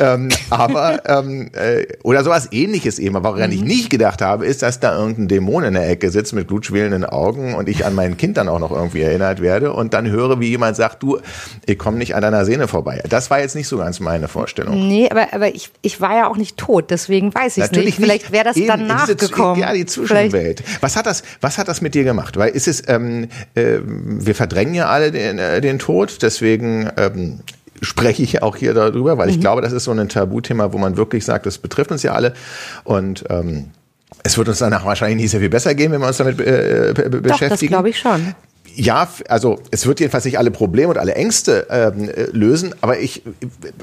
[0.00, 3.16] ähm, aber ähm, äh, oder sowas ähnliches eben.
[3.16, 3.66] Aber woran ich Mhm.
[3.66, 7.54] nicht gedacht habe, ist, dass da irgendein Dämon in der Ecke sitzt mit blutschwelenden Augen
[7.54, 10.48] und ich an mein Kind dann auch noch irgendwie erinnert werde und dann höre, wie
[10.48, 11.18] jemand sagt, du,
[11.66, 13.02] ich komme nicht an deiner Sehne vorbei.
[13.08, 14.86] Das war jetzt nicht so ganz meine Vorstellung.
[14.88, 17.96] Nee, aber, aber ich, ich war ja auch nicht tot, deswegen weiß ich es nicht.
[17.96, 19.60] Vielleicht wäre das Eben, danach diese- gekommen.
[19.60, 20.62] Ja, die Zwischenwelt.
[20.80, 22.36] Was hat das, was hat das mit dir gemacht?
[22.36, 23.28] Weil ist es, ähm,
[23.58, 27.40] äh, wir verdrängen ja alle den, äh, den Tod, deswegen ähm,
[27.80, 30.96] spreche ich auch hier darüber, weil ich glaube, das ist so ein Tabuthema, wo man
[30.96, 32.34] wirklich sagt, das betrifft uns ja alle
[32.84, 33.66] und ähm,
[34.24, 36.92] es wird uns danach wahrscheinlich nicht sehr viel besser gehen, wenn wir uns damit äh,
[36.94, 37.70] be- be- Doch, das beschäftigen.
[37.72, 38.34] glaube ich schon.
[38.74, 42.98] Ja, also es wird jedenfalls nicht alle Probleme und alle Ängste ähm, äh, lösen, aber
[42.98, 43.30] ich äh,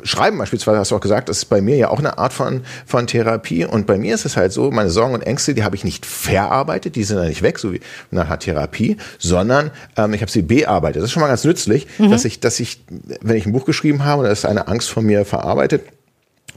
[0.04, 2.62] schreiben beispielsweise, hast du auch gesagt, das ist bei mir ja auch eine Art von,
[2.86, 5.76] von Therapie und bei mir ist es halt so, meine Sorgen und Ängste, die habe
[5.76, 10.14] ich nicht verarbeitet, die sind ja nicht weg, so wie nach einer Therapie, sondern ähm,
[10.14, 11.02] ich habe sie bearbeitet.
[11.02, 12.84] Das ist schon mal ganz nützlich, dass ich, dass ich,
[13.22, 15.84] wenn ich ein Buch geschrieben habe, da ist eine Angst von mir verarbeitet,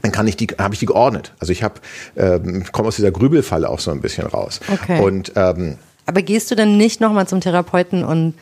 [0.01, 1.33] dann kann ich die, habe ich die geordnet.
[1.39, 1.75] Also ich habe,
[2.15, 4.59] ähm, komme aus dieser Grübelfalle auch so ein bisschen raus.
[4.71, 5.01] Okay.
[5.01, 5.77] Und ähm,
[6.09, 8.33] Aber gehst du dann nicht nochmal zum Therapeuten und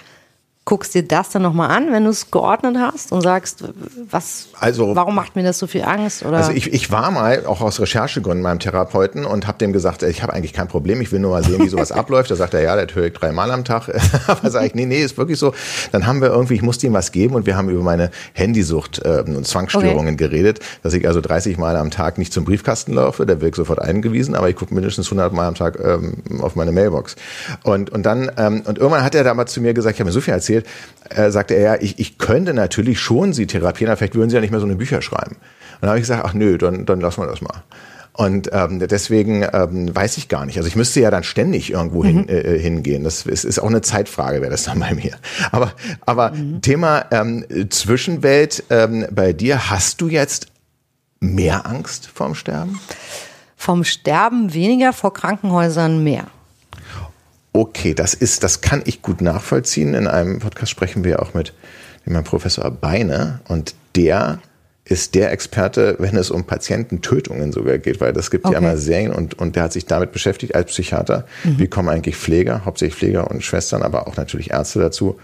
[0.67, 3.63] guckst dir das dann nochmal an, wenn du es geordnet hast und sagst,
[4.11, 6.25] was, Also- warum macht mir das so viel Angst?
[6.25, 6.35] Oder?
[6.37, 10.21] Also ich, ich war mal auch aus Recherchegründen beim Therapeuten und habe dem gesagt, ich
[10.23, 12.31] habe eigentlich kein Problem, ich will nur mal sehen, wie sowas abläuft.
[12.31, 13.89] Da sagt er, ja, das höre ich dreimal am Tag.
[14.27, 15.53] Aber sage ich, nee, nee, ist wirklich so.
[15.93, 18.99] Dann haben wir irgendwie, ich musste ihm was geben und wir haben über meine Handysucht
[19.05, 23.25] äh, und Zwangsstörungen geredet, dass ich also 30 Mal am Tag nicht zum Briefkasten laufe,
[23.25, 26.73] der wird sofort eingewiesen, aber ich gucke mindestens 100 Mal am Tag ähm, auf meine
[26.73, 27.15] Mailbox.
[27.63, 30.13] Und, und dann, ähm, und irgendwann hat er damals zu mir gesagt, ich habe mir
[30.13, 30.56] so viel erzählt,
[31.09, 34.35] äh, sagte er, ja, ich, ich könnte natürlich schon Sie therapieren, aber vielleicht würden Sie
[34.35, 35.35] ja nicht mehr so eine Bücher schreiben.
[35.35, 37.63] Und dann habe ich gesagt, ach nö, dann, dann lassen wir das mal.
[38.17, 40.57] Und ähm, deswegen ähm, weiß ich gar nicht.
[40.57, 43.03] Also ich müsste ja dann ständig irgendwo hin, äh, hingehen.
[43.03, 45.15] Das ist, ist auch eine Zeitfrage, wäre das dann bei mir.
[45.51, 45.73] Aber,
[46.07, 50.47] aber Thema ähm, Zwischenwelt ähm, bei dir, hast du jetzt
[51.19, 52.79] mehr Angst vorm Sterben?
[53.55, 56.25] Vom Sterben weniger, vor Krankenhäusern mehr.
[57.57, 59.95] Okay, das ist, das kann ich gut nachvollziehen.
[59.95, 61.53] In einem Podcast sprechen wir auch mit
[62.05, 64.37] dem Herrn Professor Beine und der
[64.85, 68.59] ist der Experte, wenn es um Patiententötungen sogar geht, weil das gibt ja Okay.
[68.59, 71.25] immer Serien und, und der hat sich damit beschäftigt als Psychiater.
[71.43, 75.19] Wie kommen eigentlich Pfleger, hauptsächlich Pfleger und Schwestern, aber auch natürlich Ärzte dazu,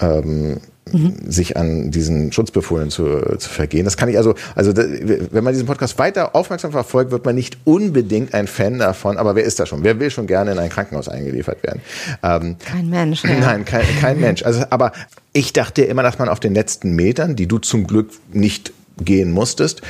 [0.00, 0.58] ähm,
[0.92, 3.84] sich an diesen Schutzbefohlen zu, zu vergehen.
[3.84, 7.58] Das kann ich also, also wenn man diesen Podcast weiter aufmerksam verfolgt, wird man nicht
[7.64, 9.82] unbedingt ein Fan davon, aber wer ist da schon?
[9.82, 11.80] Wer will schon gerne in ein Krankenhaus eingeliefert werden?
[12.22, 13.24] Ähm, Kein Mensch.
[13.24, 13.40] Ja.
[13.40, 14.44] Nein, kein, kein Mensch.
[14.44, 14.92] Also, aber
[15.32, 19.32] ich dachte immer, dass man auf den letzten Metern, die du zum Glück nicht gehen
[19.32, 19.82] musstest,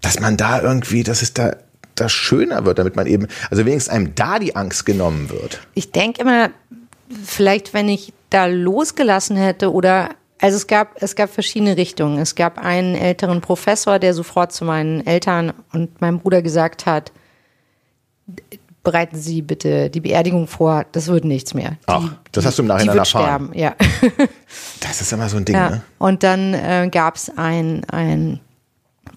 [0.00, 1.56] dass man da irgendwie, dass es da,
[1.94, 5.60] da schöner wird, damit man eben, also wenigstens einem da die Angst genommen wird.
[5.74, 6.50] Ich denke immer,
[7.24, 12.18] vielleicht wenn ich da losgelassen hätte oder also es gab es gab verschiedene Richtungen.
[12.18, 17.10] Es gab einen älteren Professor, der sofort zu meinen Eltern und meinem Bruder gesagt hat:
[18.82, 21.70] Bereiten Sie bitte die Beerdigung vor, das wird nichts mehr.
[21.70, 23.48] Die, Ach, das hast du im die Nachhinein wird erfahren.
[23.54, 23.74] sterben, ja.
[24.80, 25.70] Das ist immer so ein Ding, Ja.
[25.70, 25.82] ne?
[25.98, 28.40] Und dann äh, gab es einen ein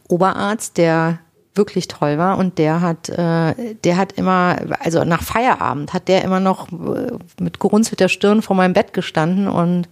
[0.07, 1.19] Oberarzt, der
[1.59, 6.23] wirklich toll war und der hat, äh, der hat immer, also nach Feierabend hat der
[6.23, 9.89] immer noch äh, mit gerunzelter Stirn vor meinem Bett gestanden und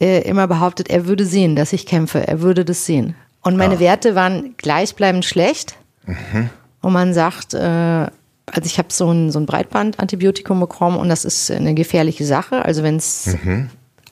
[0.00, 3.16] äh, immer behauptet, er würde sehen, dass ich kämpfe, er würde das sehen.
[3.40, 5.76] Und meine Werte waren gleichbleibend schlecht.
[6.80, 11.24] Und man sagt, äh, also ich habe so ein, so ein Breitbandantibiotikum bekommen und das
[11.24, 12.64] ist eine gefährliche Sache.
[12.64, 13.36] Also wenn es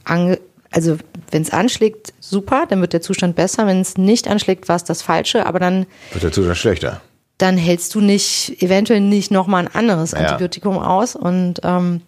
[0.04, 0.38] ange
[0.72, 0.96] also
[1.32, 3.66] wenn es anschlägt, super, dann wird der Zustand besser.
[3.66, 7.00] Wenn es nicht anschlägt, war es das Falsche, aber dann, Wird der Zustand schlechter.
[7.38, 10.18] dann hältst du nicht, eventuell nicht nochmal ein anderes Ja.
[10.18, 11.16] Antibiotikum aus.
[11.16, 12.02] Und, ähm,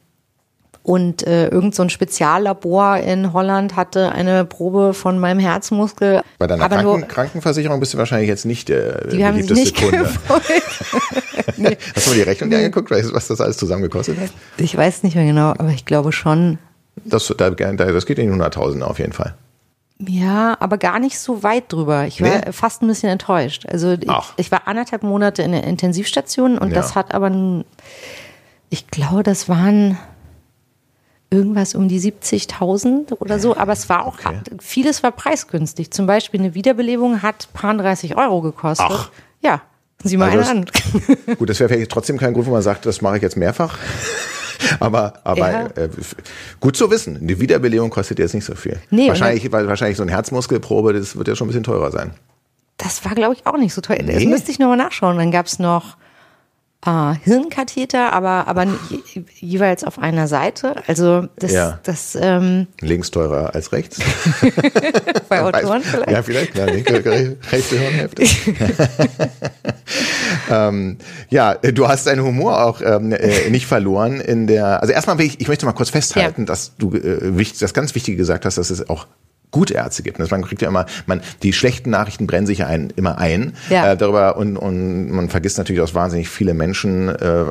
[0.83, 6.21] und äh, irgend so ein Speziallabor in Holland hatte eine Probe von meinem Herzmuskel.
[6.39, 9.51] Bei deiner aber Kranken nur, Krankenversicherung bist du wahrscheinlich jetzt nicht der die haben sich
[9.57, 9.99] nicht Kunde.
[10.01, 10.43] gefreut.
[11.95, 14.31] Hast du mal die Rechnung dir angeguckt, was das alles zusammen gekostet hat?
[14.59, 16.59] Ich weiß nicht mehr genau, aber ich glaube schon.
[17.05, 19.35] Das, da, da, das geht in die 100.000 auf jeden Fall.
[19.99, 22.07] Ja, aber gar nicht so weit drüber.
[22.07, 22.53] Ich war Nee?
[22.53, 23.65] fast ein bisschen enttäuscht.
[23.67, 26.75] Also ich, ich war anderthalb Monate in der Intensivstation und Ja.
[26.77, 27.65] das hat aber,
[28.71, 29.97] ich glaube, das waren
[31.31, 34.41] irgendwas um die 70.000 oder so, aber es war auch, Okay.
[34.61, 35.91] vieles war preisgünstig.
[35.91, 38.87] Zum Beispiel eine Wiederbelebung hat paar 30 Euro gekostet.
[38.91, 39.11] Ach.
[39.41, 39.63] Ja,
[40.03, 40.67] sieh mal Also eine an.
[41.39, 43.79] Gut, das wäre vielleicht trotzdem kein Grund, wo man sagt, das mache ich jetzt mehrfach.
[44.81, 45.67] Aber aber Ja.
[45.77, 45.89] äh,
[46.61, 47.27] gut zu wissen.
[47.27, 48.79] Die Wiederbelebung kostet jetzt nicht so viel.
[48.91, 52.13] Nee, wahrscheinlich, weil wahrscheinlich so ein Herzmuskelprobe, das wird ja schon ein bisschen teurer sein.
[52.77, 53.99] Das war, glaube ich, auch nicht so teuer.
[53.99, 54.27] Das Nee.
[54.27, 55.17] müsste ich nochmal nachschauen.
[55.17, 55.97] Dann gab es noch
[56.87, 60.77] äh, Hirnkatheter, aber, aber je, jeweils auf einer Seite.
[60.87, 61.81] Also das, Ja.
[61.83, 63.99] das ähm, Links teurer als rechts.
[65.29, 66.11] bei Autoren vielleicht.
[66.11, 66.57] Ja, vielleicht.
[66.57, 68.23] Ja, linke, rechte Hirnhälfte.
[70.51, 70.99] ähm,
[71.31, 74.81] ja, du hast deinen Humor auch ähm, äh, nicht verloren in der.
[74.83, 76.47] Also erstmal will ich, ich möchte mal kurz festhalten, Ja.
[76.47, 79.07] dass du äh, das ganz Wichtige gesagt hast, dass es auch
[79.55, 80.19] gute Ärzte gibt.
[80.19, 83.93] Man kriegt ja immer, man die schlechten Nachrichten brennen sich ja ein, immer ein Ja.
[83.93, 87.49] äh, darüber und, und man vergisst natürlich, dass wahnsinnig viele Menschen äh, äh,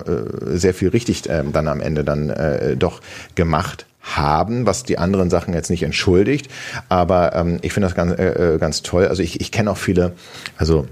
[0.58, 3.00] sehr viel richtig ähm, dann am Ende dann äh, doch
[3.36, 6.50] gemacht haben, was die anderen Sachen jetzt nicht entschuldigt.
[6.89, 9.08] Aber ähm, ich finde das ganz, äh, äh, ganz toll.
[9.08, 10.12] Also ich, ich kenne auch viele,
[10.58, 10.86] also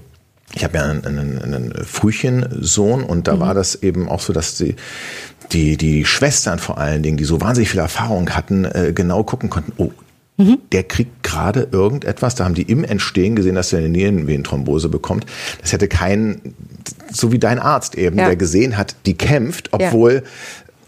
[0.55, 4.55] ich habe ja einen, einen, einen Frühchensohn und da war das eben auch so, dass
[4.55, 4.75] die,
[5.51, 9.49] die, die Schwestern vor allen Dingen, die so wahnsinnig viel Erfahrung hatten, äh, genau gucken
[9.49, 9.91] konnten, oh,
[10.71, 15.25] der kriegt gerade irgendetwas, da haben die im Entstehen gesehen, dass er eine Nierenvenenthrombose bekommt.
[15.61, 16.41] Das hätte kein,
[17.11, 18.25] so wie dein Arzt eben, Ja.
[18.25, 20.23] der gesehen hat, die kämpft, obwohl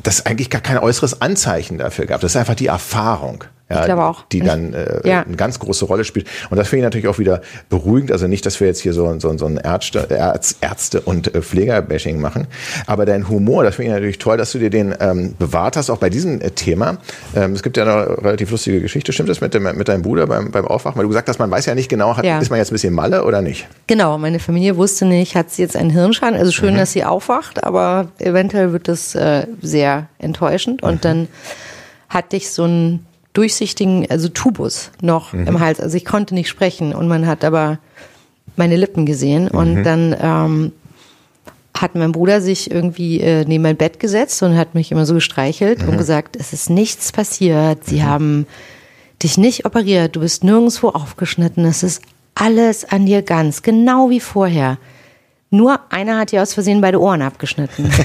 [0.01, 2.21] das eigentlich gar kein äußeres Anzeichen dafür gab.
[2.21, 3.43] Das ist einfach die Erfahrung.
[3.69, 4.25] Ja, auch.
[4.31, 5.23] Die dann äh, Ja.
[5.23, 6.27] eine ganz große Rolle spielt.
[6.51, 8.11] Und das finde ich natürlich auch wieder beruhigend.
[8.11, 11.41] Also nicht, dass wir jetzt hier so, so, so ein Ärzte, Ärz, Ärzte und äh,
[11.41, 12.47] Pflegerbashing machen.
[12.85, 15.89] Aber dein Humor, das finde ich natürlich toll, dass du dir den ähm, bewahrt hast,
[15.89, 16.97] auch bei diesem äh, Thema.
[17.35, 19.11] Ähm, es gibt ja eine relativ lustige Geschichte.
[19.11, 20.97] Stimmt das mit, dem, mit deinem Bruder beim, beim Aufwachen?
[20.97, 22.39] Weil du gesagt hast, man weiß ja nicht genau, hat, Ja.
[22.39, 23.67] ist man jetzt ein bisschen Malle oder nicht?
[23.87, 26.37] Genau, meine Familie wusste nicht, hat sie jetzt einen Hirnschaden.
[26.37, 30.83] Also schön, dass sie aufwacht, aber eventuell wird das äh, sehr enttäuschend.
[30.83, 31.27] Und dann
[32.09, 35.79] hatte ich so einen durchsichtigen, also Tubus noch im Hals.
[35.79, 37.79] Also ich konnte nicht sprechen und man hat aber
[38.55, 39.47] meine Lippen gesehen.
[39.47, 40.71] Und dann ähm,
[41.75, 45.13] hat mein Bruder sich irgendwie äh, neben mein Bett gesetzt und hat mich immer so
[45.15, 47.85] gestreichelt und gesagt, es ist nichts passiert.
[47.85, 48.45] Sie haben
[49.21, 52.01] dich nicht operiert, du bist nirgendwo aufgeschnitten, es ist
[52.35, 54.77] alles an dir ganz, genau wie vorher.
[55.53, 57.91] Nur einer hat dir aus Versehen beide Ohren abgeschnitten.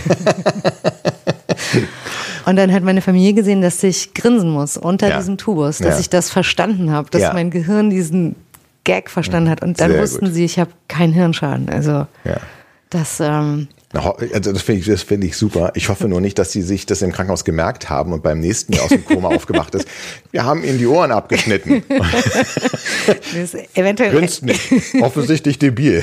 [2.45, 5.17] Und dann hat meine Familie gesehen, dass ich grinsen muss unter Ja.
[5.19, 6.01] diesem Tubus, dass Ja.
[6.01, 7.33] ich das verstanden habe, dass Ja.
[7.33, 8.37] mein Gehirn diesen
[8.85, 9.63] Gag verstanden hat.
[9.63, 10.35] Und dann Sehr wussten gut.
[10.35, 11.71] sie, ich habe keinen Hirnschaden.
[11.71, 12.07] Also
[12.91, 13.69] das, ähm,
[14.35, 15.73] Also das finde ich, das finde ich super.
[15.75, 18.75] Ich hoffe nur nicht, dass sie sich das im Krankenhaus gemerkt haben und beim nächsten
[18.75, 19.89] Jahr aus dem Koma aufgewacht ist.
[20.33, 21.83] Wir haben ihnen die Ohren abgeschnitten.
[23.35, 24.61] das eventuell Grinst nicht.
[25.01, 26.03] Offensichtlich debil.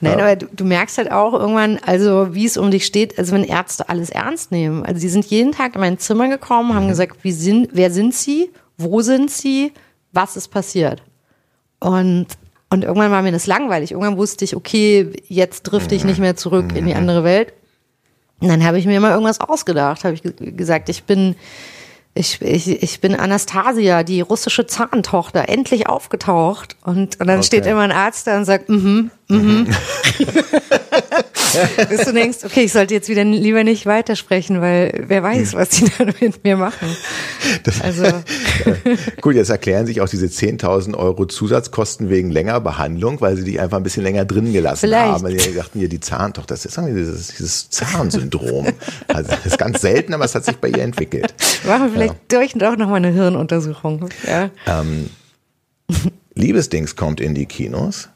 [0.00, 3.32] Nein, aber du, du merkst halt auch irgendwann, also wie es um dich steht, also
[3.32, 4.84] wenn Ärzte alles ernst nehmen.
[4.84, 6.74] Also die sind jeden Tag in mein Zimmer gekommen, Mhm.
[6.74, 9.72] haben gesagt, wie sind, wer sind sie, wo sind sie,
[10.12, 11.02] was ist passiert?
[11.80, 12.26] Und,
[12.70, 13.92] und irgendwann war mir das langweilig.
[13.92, 16.98] Irgendwann wusste ich, okay, jetzt drifte ich nicht mehr zurück in die Mhm.
[16.98, 17.52] andere Welt.
[18.40, 21.34] Und dann habe ich mir immer irgendwas ausgedacht, habe ich ge- gesagt, ich bin
[22.14, 26.76] ich, ich, ich bin Anastasia, die russische Zahntochter, endlich aufgetaucht.
[26.84, 27.42] Und, und dann Okay.
[27.46, 29.66] steht immer ein Arzt da und sagt, mhm, mhm.
[31.88, 35.70] Bis du denkst, okay, ich sollte jetzt wieder lieber nicht weitersprechen, weil wer weiß, was
[35.70, 36.88] die dann mit mir machen.
[37.82, 38.04] Also,
[39.20, 43.60] Gut, jetzt erklären sich auch diese 10.000 Euro Zusatzkosten wegen länger Behandlung, weil sie dich
[43.60, 45.12] einfach ein bisschen länger drin gelassen Vielleicht.
[45.12, 45.22] haben.
[45.22, 48.68] Weil sie dachten, hier die Zahntochter, das ist dieses, dieses Zahnsyndrom.
[49.06, 51.34] Also das ist ganz selten, aber es hat sich bei ihr entwickelt.
[51.66, 54.08] machen wir vielleicht durch und auch nochmal eine Hirnuntersuchung.
[54.26, 54.50] Ja.
[56.34, 58.08] Liebesdings kommt in die Kinos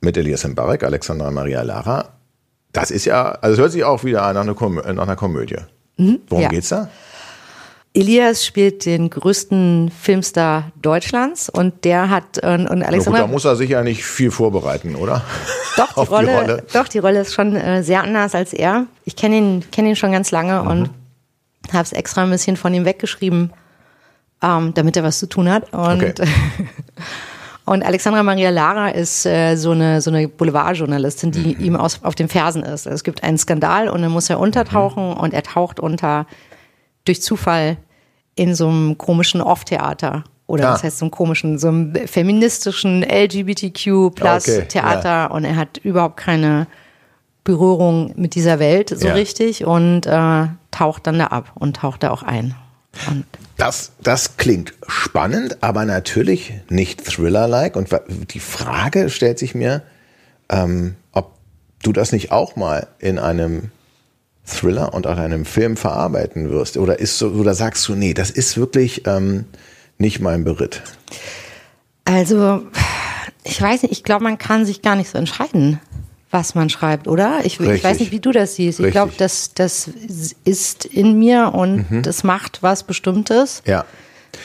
[0.00, 2.10] mit Elias Mbarek, Alexandra Maria Lara.
[2.72, 5.16] Das ist ja, also es hört sich auch wieder an nach einer, Komö nach einer
[5.16, 5.56] Komödie.
[5.96, 6.40] Worum Mhm.
[6.40, 6.48] ja.
[6.48, 6.88] geht's da?
[7.92, 13.56] Elias spielt den größten Filmstar Deutschlands und der hat, und, und Alexander da muss er
[13.56, 15.22] sich ja nicht viel vorbereiten, oder?
[15.76, 16.62] Doch, die auf die Rolle, Rolle.
[16.72, 18.86] Doch, die Rolle ist schon äh, sehr anders als er.
[19.04, 20.90] Ich kenne ihn, kenn ihn schon ganz lange und
[21.72, 23.52] habe es extra ein bisschen von ihm weggeschrieben,
[24.40, 25.72] ähm, damit er was zu tun hat.
[25.72, 26.14] Und, Okay.
[27.72, 31.64] und Alexandra Maria Lara ist äh, so eine, so eine Boulevardjournalistin, die Mhm.
[31.64, 32.86] ihm aus, auf den Fersen ist.
[32.86, 35.16] Also es gibt einen Skandal und dann muss er untertauchen Mhm.
[35.16, 36.26] und er taucht unter
[37.04, 37.76] durch Zufall
[38.34, 40.24] in so einem komischen Off-Theater.
[40.48, 40.72] Oder Ah.
[40.72, 45.76] das heißt so einem komischen, so einem feministischen LGBTQ plus Okay, Theater und er hat
[45.78, 46.66] überhaupt keine
[47.44, 49.14] Berührung mit dieser Welt so Ja.
[49.14, 52.54] richtig und äh, taucht dann da ab und taucht da auch ein.
[53.08, 53.24] Und
[53.60, 57.76] Das, das klingt spannend, aber natürlich nicht Thriller-like.
[57.76, 57.90] Und
[58.32, 59.82] die Frage stellt sich mir,
[60.48, 61.34] ähm, ob
[61.82, 63.70] du das nicht auch mal in einem
[64.46, 66.78] Thriller und auch in einem Film verarbeiten wirst?
[66.78, 69.44] Oder ist so, oder sagst du, nee, das ist wirklich ähm,
[69.98, 70.80] nicht mein Beritt?
[72.06, 72.62] Also,
[73.44, 75.80] ich weiß nicht, ich glaube, man kann sich gar nicht so entscheiden,
[76.30, 77.40] was man schreibt, oder?
[77.44, 78.78] Ich, ich weiß nicht, wie du das siehst.
[78.80, 79.90] Ich glaube, das, das
[80.44, 82.02] ist in mir und mhm.
[82.02, 83.62] das macht was Bestimmtes.
[83.66, 83.84] Ja.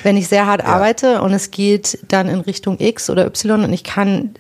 [0.01, 0.67] Wenn ich sehr hart ja.
[0.67, 4.33] arbeite und es geht dann in Richtung X oder Y und ich kann,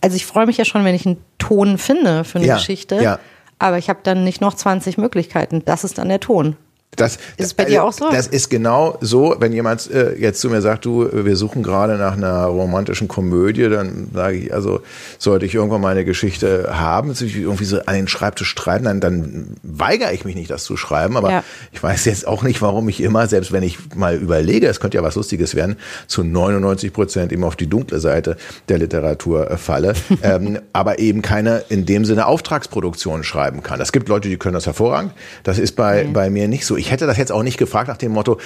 [0.00, 2.54] also ich freue mich ja schon, wenn ich einen Ton finde für eine ja.
[2.56, 3.00] Geschichte.
[3.00, 3.20] Ja.
[3.60, 5.62] Aber ich habe dann nicht noch 20 Möglichkeiten.
[5.64, 6.56] Das ist dann der Ton.
[6.96, 8.10] Das, ist es bei dir auch so?
[8.10, 11.96] Das ist genau so, wenn jemand äh, jetzt zu mir sagt, du, wir suchen gerade
[11.96, 14.80] nach einer romantischen Komödie, dann sage ich, also
[15.18, 19.00] sollte ich irgendwann mal eine Geschichte haben, sich irgendwie so an den Schreibtisch schreiben, dann,
[19.00, 21.16] dann weigere ich mich nicht, das zu schreiben.
[21.16, 21.44] Aber ja.
[21.72, 24.96] ich weiß jetzt auch nicht, warum ich immer, selbst wenn ich mal überlege, es könnte
[24.96, 25.76] ja was Lustiges werden,
[26.08, 28.36] zu 99 Prozent immer auf die dunkle Seite
[28.68, 33.80] der Literatur äh, falle, ähm, aber eben keine in dem Sinne Auftragsproduktion schreiben kann.
[33.80, 35.12] Es gibt Leute, die können das hervorragend.
[35.44, 36.12] Das ist bei, mhm.
[36.12, 36.77] bei mir nicht so.
[36.78, 38.38] Ich hätte das jetzt auch nicht gefragt nach dem Motto,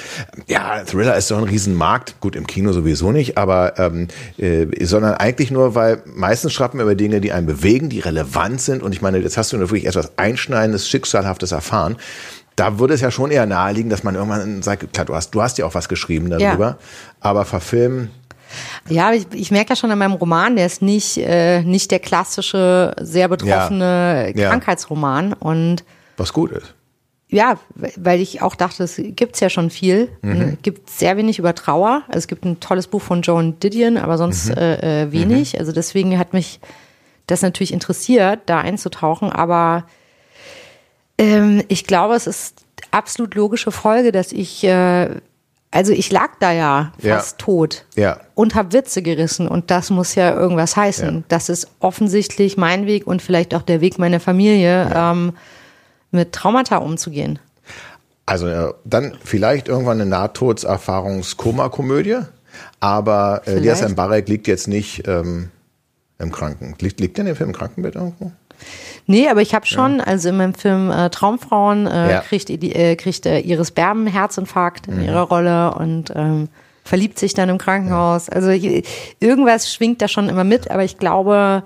[0.47, 4.09] ja, Thriller ist so ein Riesenmarkt, gut, im Kino sowieso nicht, aber ähm,
[4.39, 8.61] äh, sondern eigentlich nur, weil meistens schreibt man über Dinge, die einen bewegen, die relevant
[8.61, 8.83] sind.
[8.83, 11.97] Und ich meine, jetzt hast du wirklich etwas Einschneidendes, Schicksalhaftes erfahren
[12.57, 15.43] da würde es ja schon eher naheliegen, dass man irgendwann sagt, klar, du hast, du
[15.43, 16.79] hast ja auch was geschrieben darüber, ja.
[17.21, 18.11] aber verfilmen.
[18.89, 22.01] Ja, ich, ich merke ja schon an meinem Roman, der ist nicht, äh, nicht der
[22.01, 24.49] klassische, sehr betroffene ja.
[24.49, 25.85] Krankheitsroman und
[26.19, 26.75] was gut ist
[27.33, 30.11] ja, weil ich auch dachte, es gibt's ja schon viel.
[30.21, 30.59] Mhm.
[30.61, 32.03] gibt sehr wenig über Trauer.
[32.09, 34.59] Also es gibt ein tolles Buch von Joan Didion, aber sonst mhm.
[34.59, 35.55] äh, äh wenig.
[35.55, 35.61] Mhm.
[35.61, 36.61] Also deswegen hat mich
[37.27, 39.33] das natürlich interessiert, da einzutauchen.
[39.33, 39.87] Aber
[41.17, 45.09] ähm, ich glaube, es ist absolut logische Folge, dass ich, äh,
[45.71, 47.45] also ich lag da ja fast ja.
[47.47, 48.21] tot ja.
[48.35, 49.49] und habe Witze gerissen.
[49.49, 51.15] Und das muss ja irgendwas heißen.
[51.15, 51.23] Ja.
[51.29, 54.93] Das ist offensichtlich mein Weg und vielleicht auch der Weg meiner Familie.
[54.95, 55.33] Ähm,
[56.13, 57.39] mit Traumata umzugehen?
[58.25, 62.21] Also äh, dann vielleicht irgendwann eine Nahtodserfahrungskoma-Komödie,
[62.81, 65.51] aber äh, Lias Mbarek liegt jetzt nicht ähm,
[66.19, 66.77] im Kranken.
[66.81, 68.31] Liegt, liegt der in dem Film im Krankenbett irgendwo?
[69.07, 70.05] Nee, aber ich habe schon, ja.
[70.05, 72.21] also in meinem Film äh, Traumfrauen äh, ja.
[72.21, 75.05] kriegt, äh, kriegt äh, Iris Berben Herzinfarkt in mhm.
[75.05, 76.49] ihrer Rolle und ähm,
[76.85, 78.29] verliebt sich dann im Krankenhaus.
[78.29, 78.35] Ja.
[78.35, 78.51] Also
[79.21, 81.65] irgendwas schwingt da schon immer mit, aber ich glaube,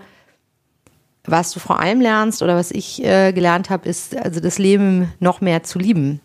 [1.26, 5.12] was du vor allem lernst oder was ich äh, gelernt habe, ist also das Leben
[5.20, 6.20] noch mehr zu lieben.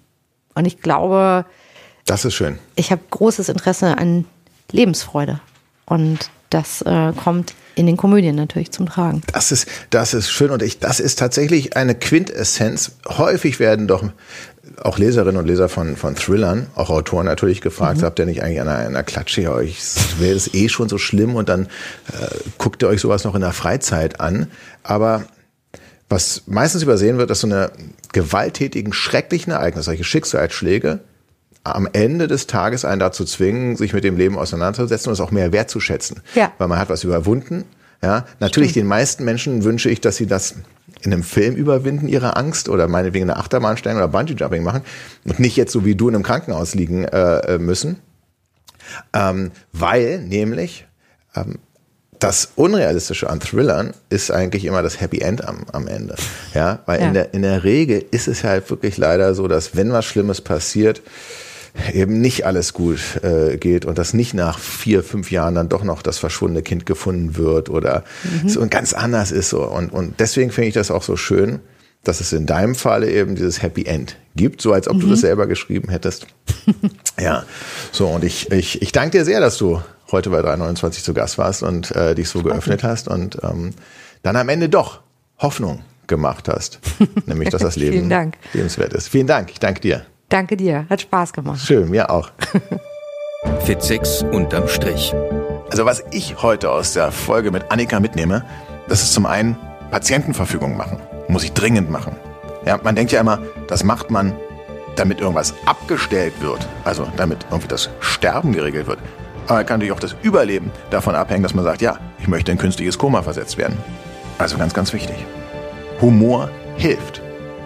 [0.54, 1.46] Und ich glaube,
[2.06, 2.60] das ist schön.
[2.76, 4.26] Ich habe großes Interesse an
[4.72, 5.40] Lebensfreude
[5.86, 9.22] und das äh, kommt in den Komödien natürlich zum Tragen.
[9.32, 12.98] Das ist, das ist schön und ich, das ist tatsächlich eine Quintessenz.
[13.08, 14.04] Häufig werden doch
[14.82, 18.06] auch Leserinnen und Leser von, von Thrillern, auch Autoren natürlich gefragt, mhm.
[18.06, 19.80] habt ihr nicht eigentlich an einer, einer Klatsche hier euch,
[20.20, 23.42] wäre das eh schon so schlimm und dann äh, guckt ihr euch sowas noch in
[23.42, 24.48] der Freizeit an.
[24.84, 25.24] Aber
[26.10, 27.72] was meistens übersehen wird, dass so eine
[28.12, 31.00] gewalttätigen, schrecklichen Ereignisse, solche Schicksalsschläge,
[31.64, 35.32] am Ende des Tages einen dazu zwingen, sich mit dem Leben auseinanderzusetzen und es auch
[35.32, 36.22] mehr wertzuschätzen.
[36.36, 36.52] Ja.
[36.58, 37.66] Weil man hat was überwunden.
[38.04, 38.86] Ja, natürlich Stimmt.
[38.86, 40.56] den meisten Menschen wünsche ich, dass sie das
[41.02, 44.82] in einem Film überwinden, ihre Angst oder meinetwegen eine Achterbahn steigen oder Bungee Jumping machen
[45.26, 48.00] und nicht jetzt so wie du in einem Krankenhaus liegen äh, müssen.
[49.14, 50.86] Ähm, weil nämlich
[51.36, 51.60] ähm,
[52.20, 56.16] das Unrealistische an Thrillern ist eigentlich immer das Happy End am, am Ende.
[56.54, 57.08] Ja, weil ja.
[57.08, 60.42] in der, in der Regel ist es halt wirklich leider so, dass wenn was Schlimmes
[60.42, 61.02] passiert,
[61.94, 65.84] eben nicht alles gut äh, geht und dass nicht nach vier, fünf Jahren dann doch
[65.84, 68.50] noch das verschwundene Kind gefunden wird oder mhm.
[68.50, 69.64] so ganz anders ist so.
[69.64, 71.60] Und, und deswegen finde ich das auch so schön,
[72.04, 75.02] dass es in deinem Falle eben dieses Happy End gibt, so als ob mhm.
[75.02, 76.28] du das selber geschrieben hättest.
[77.20, 77.44] ja,
[77.92, 81.38] so und ich, ich, ich danke dir sehr, dass du heute bei 329 zu Gast
[81.38, 83.72] warst und äh, dich so geöffnet hast und ähm,
[84.24, 85.02] dann am Ende doch
[85.38, 86.80] Hoffnung gemacht hast,
[87.26, 88.10] nämlich dass das Leben
[88.54, 89.08] lebenswert ist.
[89.08, 90.06] Vielen Dank, ich danke dir.
[90.32, 91.60] Danke dir, hat Spaß gemacht.
[91.60, 92.32] Schön, mir auch.
[93.66, 95.14] Fit 6 unterm Strich.
[95.70, 98.46] Also was ich heute aus der Folge mit Annika mitnehme,
[98.88, 99.58] das ist zum einen
[99.92, 101.02] Patientenverfügung machen.
[101.28, 102.16] Muss ich dringend machen.
[102.66, 104.34] Ja, man denkt ja immer, das macht man,
[104.96, 106.66] damit irgendwas abgestellt wird.
[106.86, 109.00] Also damit irgendwie das Sterben geregelt wird.
[109.48, 112.58] Aber kann natürlich auch das Überleben davon abhängen, dass man sagt, ja, ich möchte in
[112.58, 113.78] künstliches Koma versetzt werden.
[114.38, 115.18] Also ganz, ganz wichtig.
[116.00, 117.22] Humor hilft.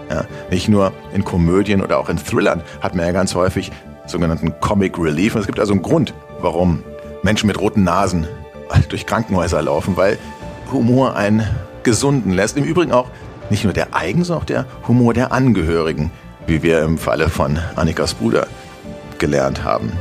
[0.09, 3.71] Ja, nicht nur in Komödien oder auch in Thrillern hat man ja ganz häufig
[4.05, 5.35] sogenannten Comic Relief.
[5.35, 6.83] Und es gibt also einen Grund, warum
[7.23, 8.27] Menschen mit roten Nasen
[8.89, 10.17] durch Krankenhäuser laufen, weil
[10.71, 11.47] Humor einen
[11.83, 12.57] gesunden lässt.
[12.57, 13.09] Im Übrigen auch
[13.49, 16.11] nicht nur der eigen, sondern auch der Humor der Angehörigen,
[16.47, 18.47] wie wir im Falle von Annikas Bruder
[19.17, 19.91] gelernt haben.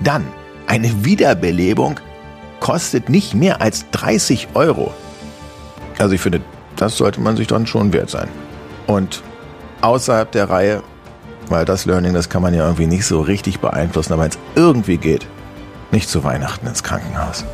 [0.00, 0.26] Dann,
[0.66, 1.98] eine Wiederbelebung
[2.60, 4.92] kostet nicht mehr als 30 Euro.
[5.98, 6.40] Also ich finde,
[6.76, 8.28] das sollte man sich dann schon wert sein.
[8.86, 9.22] Und
[9.82, 10.82] außerhalb der Reihe,
[11.48, 14.38] weil das Learning, das kann man ja irgendwie nicht so richtig beeinflussen, aber wenn es
[14.54, 15.26] irgendwie geht,
[15.90, 17.44] nicht zu Weihnachten ins Krankenhaus.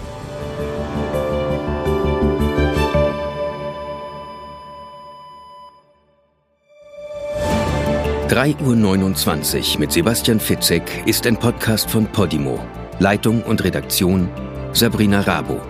[8.29, 12.59] 3.29 Uhr mit Sebastian Fitzek ist ein Podcast von Podimo.
[12.99, 14.29] Leitung und Redaktion
[14.73, 15.61] Sabrina Rabo.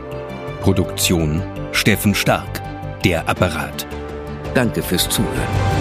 [0.62, 1.42] Produktion
[1.72, 2.62] Steffen Stark.
[3.04, 3.86] Der Apparat.
[4.54, 5.75] Danke fürs Zuhören.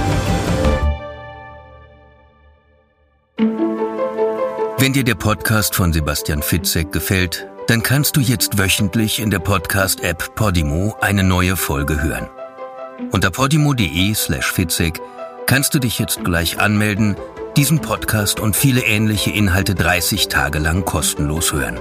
[4.85, 9.39] Wenn dir der Podcast von Sebastian Fitzek gefällt, dann kannst du jetzt wöchentlich in der
[9.39, 12.29] Podcast-App Podimo eine neue Folge hören.
[13.11, 15.01] Unter podimo.de slash Fitzek
[15.47, 17.15] kannst du dich jetzt gleich anmelden,
[17.57, 21.79] diesen Podcast und viele ähnliche Inhalte 30 Tage lang kostenlos hören.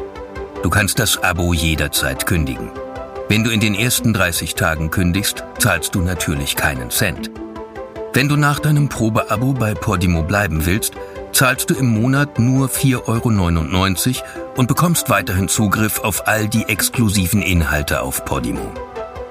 [0.62, 2.70] Du kannst das Abo jederzeit kündigen.
[3.28, 7.30] Wenn du in den ersten 30 Tagen kündigst, zahlst du natürlich keinen Cent.
[8.14, 10.94] Wenn du nach deinem Probeabo bei Podimo bleiben willst,
[11.34, 17.42] zahlst du im Monat nur 4,99 Euro und bekommst weiterhin Zugriff auf all die exklusiven
[17.42, 18.72] Inhalte auf Podimo.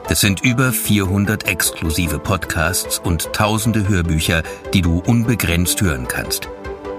[0.09, 4.43] Es sind über 400 exklusive Podcasts und tausende Hörbücher,
[4.73, 6.49] die du unbegrenzt hören kannst.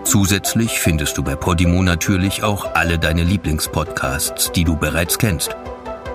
[0.04, 5.54] Zusätzlich findest du bei Podimo natürlich auch alle deine Lieblingspodcasts, die du bereits kennst.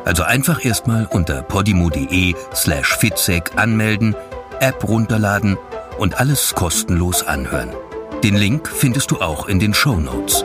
[0.03, 4.15] Also einfach erstmal unter podimo.de slash fitzek anmelden,
[4.59, 5.57] App runterladen
[5.99, 7.69] und alles kostenlos anhören.
[8.23, 10.43] Den Link findest du auch in den Show Notes.